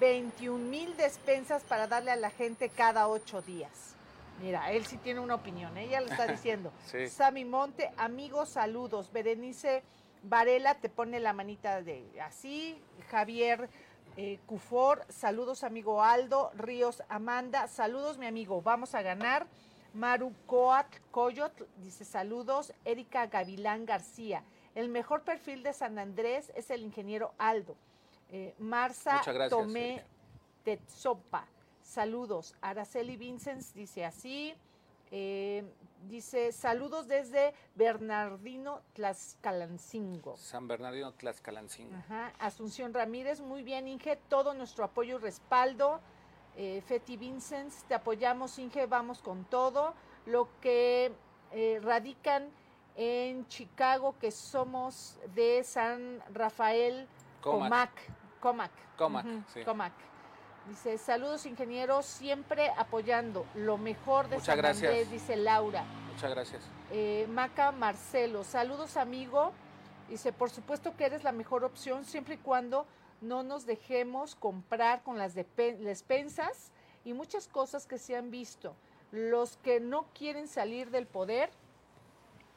21 0.00 0.58
mil 0.64 0.96
despensas 0.96 1.62
para 1.64 1.86
darle 1.86 2.10
a 2.12 2.16
la 2.16 2.30
gente 2.30 2.70
cada 2.70 3.08
ocho 3.08 3.42
días. 3.42 3.94
Mira, 4.40 4.72
él 4.72 4.86
sí 4.86 4.96
tiene 4.96 5.20
una 5.20 5.34
opinión, 5.34 5.76
¿eh? 5.76 5.84
ella 5.84 6.00
lo 6.00 6.06
está 6.06 6.26
diciendo. 6.32 6.72
sí. 6.86 7.08
Sami 7.08 7.44
Monte, 7.44 7.90
amigos, 7.98 8.48
saludos. 8.48 9.12
Berenice 9.12 9.82
Varela 10.22 10.74
te 10.74 10.88
pone 10.88 11.20
la 11.20 11.32
manita 11.32 11.82
de 11.82 12.04
así. 12.20 12.80
Javier 13.10 13.68
eh, 14.16 14.38
Cufor, 14.46 15.04
saludos 15.08 15.64
amigo 15.64 16.02
Aldo. 16.02 16.50
Ríos 16.54 17.02
Amanda, 17.08 17.68
saludos 17.68 18.18
mi 18.18 18.26
amigo, 18.26 18.62
vamos 18.62 18.94
a 18.94 19.02
ganar. 19.02 19.46
Maru 19.94 20.32
Coyot 21.10 21.68
dice 21.78 22.04
saludos. 22.04 22.72
Erika 22.84 23.26
Gavilán 23.26 23.86
García. 23.86 24.42
El 24.74 24.88
mejor 24.88 25.22
perfil 25.22 25.62
de 25.62 25.72
San 25.72 25.98
Andrés 25.98 26.52
es 26.54 26.70
el 26.70 26.82
ingeniero 26.82 27.32
Aldo. 27.38 27.76
Eh, 28.30 28.54
Marza 28.58 29.20
Tomé 29.48 30.04
Tetsopa. 30.64 31.46
Saludos. 31.82 32.54
Araceli 32.60 33.16
Vincents 33.16 33.74
dice 33.74 34.04
así. 34.04 34.54
Eh, 35.10 35.64
dice 36.02 36.52
saludos 36.52 37.08
desde 37.08 37.54
Bernardino 37.74 38.82
Tlaxcalancingo. 38.94 40.36
San 40.36 40.68
Bernardino 40.68 41.12
Tlaxcalancingo. 41.14 41.96
Ajá. 41.96 42.32
Asunción 42.38 42.94
Ramírez, 42.94 43.40
muy 43.40 43.62
bien, 43.62 43.88
Inge, 43.88 44.16
todo 44.28 44.54
nuestro 44.54 44.84
apoyo 44.84 45.16
y 45.16 45.20
respaldo. 45.20 46.00
Eh, 46.56 46.82
Feti 46.86 47.16
Vincents, 47.16 47.84
te 47.84 47.94
apoyamos, 47.94 48.58
Inge, 48.58 48.86
vamos 48.86 49.20
con 49.20 49.44
todo. 49.44 49.94
Lo 50.26 50.48
que 50.60 51.12
eh, 51.52 51.80
radican 51.82 52.50
en 52.96 53.46
Chicago, 53.46 54.16
que 54.18 54.32
somos 54.32 55.18
de 55.34 55.62
San 55.62 56.22
Rafael 56.32 57.06
Comac. 57.40 57.92
Comac. 58.40 58.72
Comac, 58.96 59.26
sí. 59.54 59.62
Comac. 59.62 59.92
Dice, 60.68 60.98
saludos 60.98 61.46
ingenieros, 61.46 62.04
siempre 62.04 62.70
apoyando 62.76 63.46
lo 63.54 63.78
mejor 63.78 64.28
de 64.28 64.36
Muchas 64.36 64.46
San 64.46 64.58
gracias. 64.58 64.90
Andrés, 64.90 65.10
dice 65.10 65.36
Laura. 65.36 65.84
Muchas 66.12 66.30
gracias. 66.30 66.62
Eh, 66.90 67.26
Maca 67.30 67.72
Marcelo, 67.72 68.44
saludos 68.44 68.96
amigo. 68.98 69.52
Dice, 70.10 70.32
por 70.32 70.50
supuesto 70.50 70.94
que 70.96 71.06
eres 71.06 71.24
la 71.24 71.32
mejor 71.32 71.64
opción 71.64 72.04
siempre 72.04 72.34
y 72.34 72.38
cuando 72.38 72.86
no 73.20 73.42
nos 73.42 73.64
dejemos 73.64 74.34
comprar 74.34 75.02
con 75.02 75.16
las 75.16 75.34
despensas 75.34 76.70
y 77.04 77.14
muchas 77.14 77.48
cosas 77.48 77.86
que 77.86 77.98
se 77.98 78.16
han 78.16 78.30
visto. 78.30 78.74
Los 79.10 79.56
que 79.56 79.80
no 79.80 80.06
quieren 80.12 80.48
salir 80.48 80.90
del 80.90 81.06
poder 81.06 81.50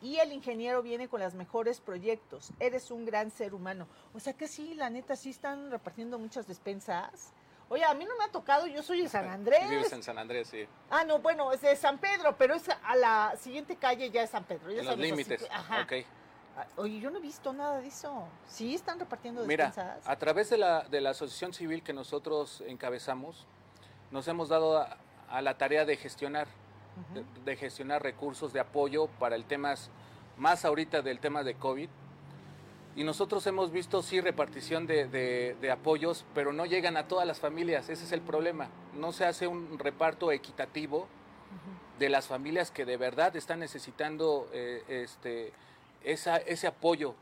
y 0.02 0.17
el 0.17 0.34
ingeniero 0.34 0.82
viene 0.82 1.08
con 1.08 1.21
los 1.21 1.34
mejores 1.34 1.80
proyectos. 1.80 2.52
Eres 2.60 2.91
un 2.91 3.06
gran 3.06 3.32
ser 3.32 3.54
humano. 3.54 3.88
O 4.13 4.19
sea 4.19 4.34
que 4.34 4.47
sí, 4.47 4.74
la 4.74 4.89
neta, 4.89 5.15
sí 5.15 5.30
están 5.30 5.71
repartiendo 5.71 6.19
muchas 6.19 6.47
despensas. 6.47 7.32
Oye, 7.71 7.86
a 7.86 7.93
mí 7.93 8.03
no 8.03 8.17
me 8.17 8.25
ha 8.25 8.27
tocado, 8.29 8.67
yo 8.67 8.84
soy 8.84 9.01
de 9.03 9.07
San 9.07 9.29
Andrés. 9.29 9.69
Vives 9.69 9.93
en 9.93 10.03
San 10.03 10.17
Andrés, 10.17 10.49
sí. 10.49 10.67
Ah, 10.89 11.05
no, 11.05 11.19
bueno, 11.19 11.53
es 11.53 11.62
de 11.62 11.73
San 11.77 11.99
Pedro, 11.99 12.36
pero 12.38 12.53
es 12.53 12.67
a 12.67 12.95
la 12.97 13.34
siguiente 13.38 13.77
calle 13.77 14.10
ya 14.12 14.23
es 14.23 14.29
San 14.29 14.43
Pedro. 14.43 14.69
en 14.71 14.86
los 14.86 14.97
límites. 14.97 15.47
Ajá. 15.49 15.84
Ok. 15.84 15.93
Ah, 16.57 16.65
Oye, 16.75 16.99
yo 16.99 17.10
no 17.10 17.19
he 17.19 17.21
visto 17.21 17.53
nada 17.53 17.79
de 17.79 17.88
eso. 17.88 18.27
¿Sí 18.45 18.75
están 18.75 18.99
repartiendo 18.99 19.45
Mira, 19.45 19.67
despensas? 19.67 20.05
a 20.05 20.15
través 20.17 20.49
de 20.49 20.57
la, 20.57 20.81
de 20.81 20.99
la 20.99 21.12
asociación 21.12 21.53
civil 21.53 21.81
que 21.81 21.93
nosotros 21.93 22.62
encabezamos, 22.67 23.47
nos 24.12 24.27
hemos 24.27 24.49
dado 24.49 24.77
a, 24.77 24.97
a 25.29 25.41
la 25.41 25.57
tarea 25.57 25.86
de 25.86 25.95
gestionar, 25.95 26.49
de 27.45 27.55
gestionar 27.55 28.03
recursos 28.03 28.51
de 28.51 28.60
apoyo 28.60 29.07
para 29.07 29.38
el 29.38 29.45
tema, 29.45 29.75
más 30.36 30.65
ahorita 30.65 31.01
del 31.01 31.21
tema 31.21 31.41
de 31.43 31.55
COVID. 31.55 31.89
Y 32.95 33.04
nosotros 33.06 33.47
hemos 33.47 33.71
visto 33.71 34.01
sí 34.01 34.19
repartición 34.19 34.86
de, 34.86 35.08
de- 35.08 35.56
de 35.62 35.71
apoyos, 35.71 36.25
pero 36.36 36.51
no 36.51 36.65
llegan 36.65 36.97
a 36.97 37.08
todas 37.08 37.25
las 37.25 37.39
familias, 37.39 37.88
ese 37.89 38.04
es 38.04 38.12
el 38.12 38.21
problema. 38.21 38.69
No 38.93 39.13
se 39.13 39.25
hace 39.25 39.47
un 39.47 39.80
reparto 39.80 40.32
equitativo 40.32 41.08
de 41.99 42.10
las 42.10 42.27
familias 42.27 42.69
que 42.71 42.84
de 42.86 42.97
verdad 42.97 43.36
están 43.36 43.60
necesitando 43.60 44.49
eh, 44.54 44.84
este, 44.89 45.54
esa, 46.04 46.38
ese 46.38 46.67
apoyo 46.67 47.13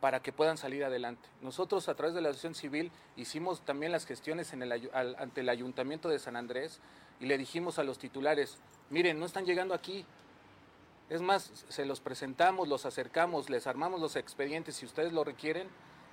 para 0.00 0.20
que 0.22 0.32
puedan 0.32 0.56
salir 0.56 0.84
adelante. 0.84 1.28
Nosotros 1.42 1.88
a 1.88 1.94
través 1.94 2.14
de 2.14 2.20
la 2.20 2.28
Asociación 2.30 2.54
Civil 2.54 2.90
hicimos 3.16 3.60
también 3.62 3.92
las 3.92 4.06
gestiones 4.06 4.52
en 4.52 4.62
el 4.62 4.72
al- 4.92 5.16
ante 5.18 5.40
el 5.42 5.48
Ayuntamiento 5.48 6.08
de 6.08 6.18
San 6.18 6.36
Andrés 6.36 6.80
y 7.20 7.26
le 7.26 7.36
dijimos 7.38 7.78
a 7.78 7.84
los 7.84 7.98
titulares, 7.98 8.58
miren, 8.90 9.18
no 9.18 9.26
están 9.26 9.44
llegando 9.44 9.74
aquí. 9.74 10.04
Es 11.10 11.20
más, 11.20 11.64
se 11.68 11.84
los 11.84 12.00
presentamos, 12.00 12.66
los 12.66 12.86
acercamos, 12.86 13.50
les 13.50 13.66
armamos 13.66 14.00
los 14.00 14.16
expedientes 14.16 14.76
si 14.76 14.86
ustedes 14.86 15.12
lo 15.12 15.22
requieren, 15.22 15.68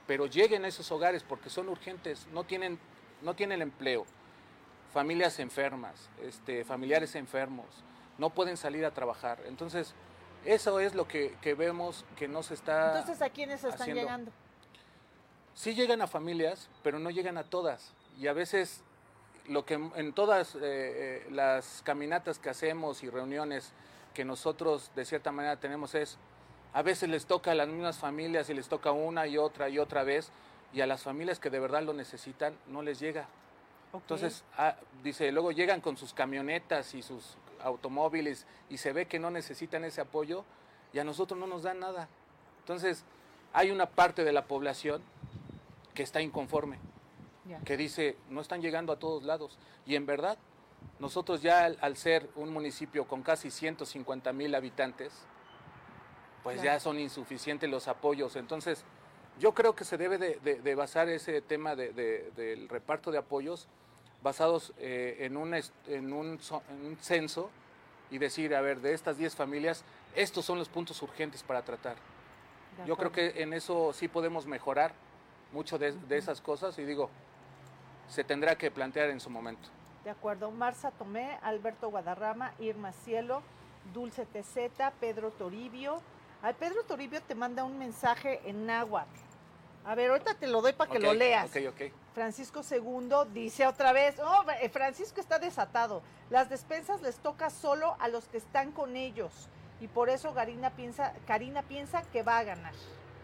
pero 0.06 0.25
lleguen 0.25 0.65
a 0.65 0.67
esos 0.67 0.91
hogares 0.91 1.23
porque 1.23 1.49
son 1.49 1.69
urgentes, 1.69 2.27
no 2.34 2.43
tienen, 2.43 2.77
no 3.21 3.34
tienen 3.34 3.62
empleo, 3.62 4.06
familias 4.93 5.39
enfermas, 5.39 6.10
este, 6.21 6.65
familiares 6.65 7.15
enfermos, 7.15 7.67
no 8.17 8.30
pueden 8.32 8.58
salir 8.58 8.86
a 8.86 8.91
trabajar. 8.91 9.39
Entonces, 9.45 9.93
eso 10.43 10.80
es 10.80 10.95
lo 10.95 11.08
que, 11.08 11.38
que 11.41 11.54
vemos 11.54 12.04
que 12.17 12.27
no 12.27 12.43
se 12.43 12.56
está... 12.56 12.99
Entonces, 12.99 13.21
¿a 13.21 13.30
quiénes 13.30 13.63
están 13.63 13.82
haciendo. 13.82 14.01
llegando? 14.01 14.32
Sí 15.54 15.73
llegan 15.73 16.01
a 16.01 16.08
familias, 16.08 16.69
pero 16.84 16.99
no 16.99 17.10
llegan 17.10 17.38
a 17.38 17.43
todas. 17.43 17.93
Y 18.19 18.27
a 18.27 18.34
veces 18.34 18.84
lo 19.47 19.65
que 19.65 19.73
en 19.73 20.13
todas 20.13 20.56
eh, 20.56 20.60
eh, 20.62 21.27
las 21.32 21.82
caminatas 21.84 22.39
que 22.39 22.49
hacemos 22.49 23.04
y 23.04 23.10
reuniones 23.10 23.73
que 24.13 24.26
nosotros 24.26 24.91
de 24.95 25.06
cierta 25.06 25.32
manera 25.32 25.58
tenemos 25.60 25.95
es, 25.95 26.17
a 26.74 26.82
veces 26.82 27.10
les 27.10 27.26
toca 27.26 27.52
a 27.52 27.56
las 27.56 27.67
mismas 27.67 27.97
familias 27.97 28.50
y 28.50 28.54
les 28.54 28.67
toca 28.69 28.91
una 28.91 29.28
y 29.28 29.38
otra 29.38 29.69
y 29.69 29.80
otra 29.80 30.04
vez, 30.04 30.32
y 30.74 30.82
a 30.82 30.88
las 30.88 31.04
familias 31.04 31.39
que 31.39 31.50
de 31.50 31.60
verdad 31.60 31.84
lo 31.84 31.93
necesitan 31.93 32.56
no 32.67 32.82
les 32.82 33.00
llega. 33.00 33.28
Ok. 33.91 34.02
Entonces, 34.04 34.43
ah, 34.58 34.76
dice, 35.04 35.32
luego 35.32 35.52
llegan 35.52 35.82
con 35.82 35.97
sus 35.97 36.13
camionetas 36.13 36.93
y 36.93 37.02
sus 37.02 37.36
automóviles 37.63 38.45
y 38.69 38.78
se 38.78 38.93
ve 38.93 39.06
que 39.06 39.19
no 39.19 39.32
necesitan 39.32 39.84
ese 39.84 40.00
apoyo 40.02 40.45
y 40.93 41.00
a 41.00 41.04
nosotros 41.04 41.39
no 41.39 41.45
nos 41.47 41.63
dan 41.63 41.80
nada. 41.80 42.08
Entonces, 42.60 43.04
hay 43.54 43.69
una 43.71 43.86
parte 43.88 44.24
de 44.24 44.32
la 44.32 44.45
población 44.45 45.02
que 45.93 46.04
está 46.04 46.21
inconforme, 46.21 46.80
Ya. 47.45 47.60
que 47.60 47.76
dice, 47.76 48.15
no 48.30 48.39
están 48.39 48.62
llegando 48.62 48.93
a 48.93 49.00
todos 49.00 49.24
lados. 49.24 49.58
Y 49.86 49.95
en 49.95 50.06
verdad, 50.06 50.38
nosotros 50.99 51.41
ya 51.41 51.65
al, 51.65 51.77
al 51.81 51.97
ser 51.97 52.29
un 52.35 52.51
municipio 52.53 53.05
con 53.07 53.23
casi 53.23 53.49
150 53.51 54.31
mil 54.33 54.53
habitantes, 54.55 55.13
pues 56.43 56.61
Claro. 56.61 56.75
ya 56.77 56.79
son 56.79 56.99
insuficientes 56.99 57.69
los 57.69 57.87
apoyos. 57.87 58.35
Entonces, 58.35 58.83
yo 59.39 59.53
creo 59.53 59.75
que 59.75 59.83
se 59.83 59.97
debe 59.97 60.17
de, 60.17 60.39
de- 60.43 60.61
de 60.61 60.75
basar 60.75 61.09
ese 61.09 61.41
tema 61.41 61.75
de- 61.75 61.93
de- 61.93 62.31
del 62.35 62.69
reparto 62.69 63.11
de 63.11 63.17
apoyos 63.17 63.67
basados 64.23 64.73
eh, 64.77 65.17
en, 65.21 65.37
un, 65.37 65.53
est- 65.55 65.73
en, 65.87 66.13
un, 66.13 66.39
so- 66.39 66.61
en 66.69 66.85
un 66.85 66.97
censo 66.97 67.49
y 68.11 68.17
decir, 68.17 68.53
a 68.55 68.61
ver, 68.61 68.81
de 68.81 68.93
estas 68.93 69.17
10 69.17 69.35
familias, 69.35 69.83
estos 70.15 70.45
son 70.45 70.59
los 70.59 70.69
puntos 70.69 71.01
urgentes 71.01 71.41
para 71.43 71.63
tratar. 71.63 71.95
Yo 72.85 72.95
creo 72.97 73.11
que 73.11 73.41
en 73.41 73.53
eso 73.53 73.93
sí 73.93 74.07
podemos 74.07 74.45
mejorar 74.45 74.93
mucho 75.51 75.77
de, 75.77 75.91
de 75.93 76.17
esas 76.17 76.41
cosas 76.41 76.77
y 76.79 76.83
digo, 76.85 77.09
se 78.09 78.23
tendrá 78.23 78.55
que 78.57 78.71
plantear 78.71 79.09
en 79.09 79.19
su 79.19 79.29
momento. 79.29 79.69
De 80.03 80.09
acuerdo. 80.09 80.51
Marza 80.51 80.91
Tomé, 80.91 81.37
Alberto 81.41 81.89
Guadarrama, 81.89 82.53
Irma 82.59 82.91
Cielo, 82.91 83.41
Dulce 83.93 84.25
TZ, 84.25 84.93
Pedro 84.99 85.31
Toribio. 85.31 86.01
Ay, 86.41 86.55
Pedro 86.59 86.83
Toribio 86.83 87.21
te 87.21 87.35
manda 87.35 87.63
un 87.63 87.77
mensaje 87.77 88.41
en 88.45 88.65
náhuatl. 88.65 89.19
A 89.85 89.95
ver, 89.95 90.11
ahorita 90.11 90.35
te 90.35 90.47
lo 90.47 90.61
doy 90.61 90.73
para 90.73 90.91
que 90.91 90.99
lo 90.99 91.13
leas. 91.13 91.51
Francisco 92.13 92.61
II 92.69 93.31
dice 93.33 93.65
otra 93.65 93.93
vez, 93.93 94.19
oh, 94.19 94.43
eh, 94.61 94.69
Francisco 94.69 95.21
está 95.21 95.39
desatado. 95.39 96.03
Las 96.29 96.49
despensas 96.49 97.01
les 97.01 97.17
toca 97.17 97.49
solo 97.49 97.95
a 97.99 98.07
los 98.07 98.27
que 98.27 98.37
están 98.37 98.71
con 98.71 98.95
ellos. 98.95 99.49
Y 99.79 99.87
por 99.87 100.09
eso 100.09 100.33
Karina 100.33 100.69
piensa, 100.71 101.13
Karina 101.25 101.63
piensa 101.63 102.03
que 102.11 102.21
va 102.21 102.37
a 102.37 102.43
ganar. 102.43 102.73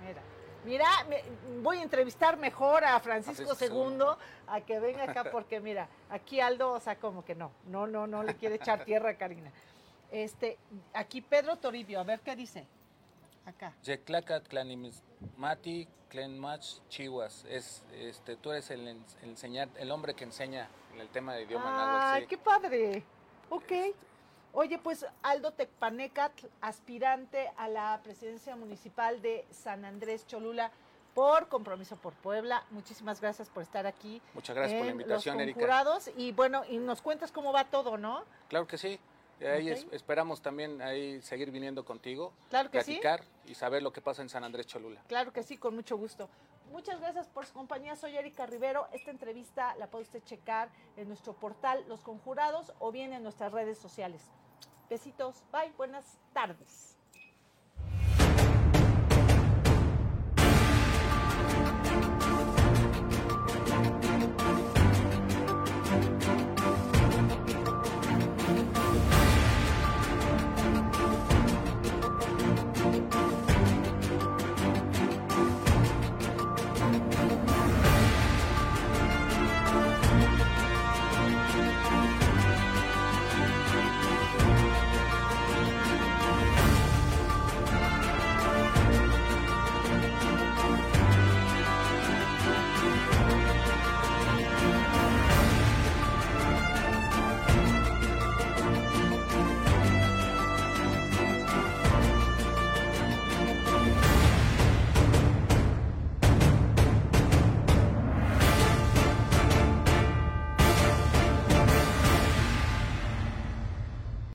Mira, 0.06 0.22
mira, 0.68 0.86
me- 1.10 1.24
voy 1.62 1.78
a 1.80 1.84
entrevistar 1.84 2.38
mejor 2.38 2.84
a 2.84 3.00
Francisco 3.00 3.56
II 3.60 4.04
a 4.48 4.62
que 4.62 4.80
venga 4.80 5.04
acá 5.04 5.24
porque 5.32 5.60
mira, 5.60 5.88
aquí 6.10 6.40
Aldo, 6.40 6.74
o 6.74 6.80
sea, 6.80 6.98
como 6.98 7.24
que 7.24 7.34
no, 7.36 7.52
no, 7.68 7.88
no, 7.88 8.06
no 8.06 8.22
le 8.24 8.36
quiere 8.36 8.56
echar 8.56 8.84
tierra 8.86 9.12
a 9.12 9.16
Karina. 9.18 9.52
Este, 10.12 10.58
aquí 10.94 11.22
Pedro 11.22 11.56
Toribio, 11.58 12.00
a 12.00 12.04
ver 12.04 12.20
qué 12.20 12.36
dice. 12.36 12.66
Acá. 13.46 13.74
Clanimismati, 14.50 15.88
Clenmach, 16.10 16.66
Chihuas. 16.90 17.46
Es, 17.50 17.84
este, 17.94 18.36
tú 18.36 18.52
eres 18.52 18.70
el, 18.72 18.88
en- 18.88 19.06
el 19.24 19.30
enseñar, 19.30 19.70
el 19.78 19.90
hombre 19.92 20.14
que 20.14 20.26
enseña 20.26 20.68
en 20.94 21.00
el 21.02 21.08
tema 21.10 21.34
de 21.34 21.44
idioma 21.44 22.14
¡Ay, 22.14 22.22
sí. 22.24 22.28
qué 22.28 22.38
padre! 22.38 23.04
Ok. 23.50 23.72
Oye, 24.54 24.80
pues 24.80 25.06
Aldo 25.22 25.52
Tecpanecatl, 25.52 26.48
aspirante 26.62 27.52
a 27.58 27.68
la 27.68 28.00
presidencia 28.04 28.56
municipal 28.56 29.22
de 29.22 29.46
San 29.52 29.86
Andrés 29.86 30.26
Cholula 30.26 30.72
por 31.14 31.48
Compromiso 31.48 31.96
por 31.96 32.14
Puebla. 32.14 32.64
Muchísimas 32.72 33.22
gracias 33.22 33.50
por 33.50 33.64
estar 33.64 33.86
aquí. 33.86 34.22
Muchas 34.34 34.56
gracias 34.56 34.78
por 34.80 34.86
la 34.86 34.92
en 34.92 35.00
invitación, 35.02 35.36
los 35.38 35.44
Erika. 35.44 35.60
Y 36.16 36.32
bueno, 36.32 36.64
y 36.68 36.78
nos 36.78 37.02
cuentas 37.02 37.32
cómo 37.32 37.52
va 37.54 37.66
todo, 37.66 37.98
¿no? 37.98 38.24
Claro 38.50 38.68
que 38.68 38.78
sí. 38.78 39.00
Ahí 39.40 39.70
es- 39.70 39.86
esperamos 39.92 40.42
también 40.42 40.82
ahí 40.82 41.22
seguir 41.22 41.52
viniendo 41.52 41.86
contigo, 41.86 42.34
Claro 42.50 42.72
que 42.72 42.82
sí. 42.84 42.94
platicar 42.94 43.24
y 43.46 43.54
saber 43.54 43.84
lo 43.84 43.94
que 43.94 44.02
pasa 44.02 44.24
en 44.24 44.30
San 44.30 44.44
Andrés 44.44 44.66
Cholula. 44.66 45.00
Claro 45.08 45.32
que 45.32 45.44
sí, 45.44 45.58
con 45.58 45.76
mucho 45.76 45.96
gusto. 45.96 46.28
Muchas 46.72 47.00
gracias 47.00 47.28
por 47.28 47.46
su 47.46 47.54
compañía. 47.54 47.96
Soy 47.96 48.18
Erika 48.18 48.46
Rivero. 48.46 48.88
Esta 48.92 49.12
entrevista 49.12 49.76
la 49.78 49.90
puede 49.90 50.04
usted 50.04 50.24
checar 50.24 50.70
en 50.96 51.08
nuestro 51.08 51.34
portal 51.34 51.84
Los 51.88 52.02
Conjurados 52.02 52.74
o 52.80 52.92
bien 52.92 53.14
en 53.14 53.24
nuestras 53.24 53.52
redes 53.52 53.78
sociales. 53.78 54.22
Besitos. 54.90 55.44
Bye. 55.52 55.74
Buenas 55.78 56.18
tardes. 56.34 56.97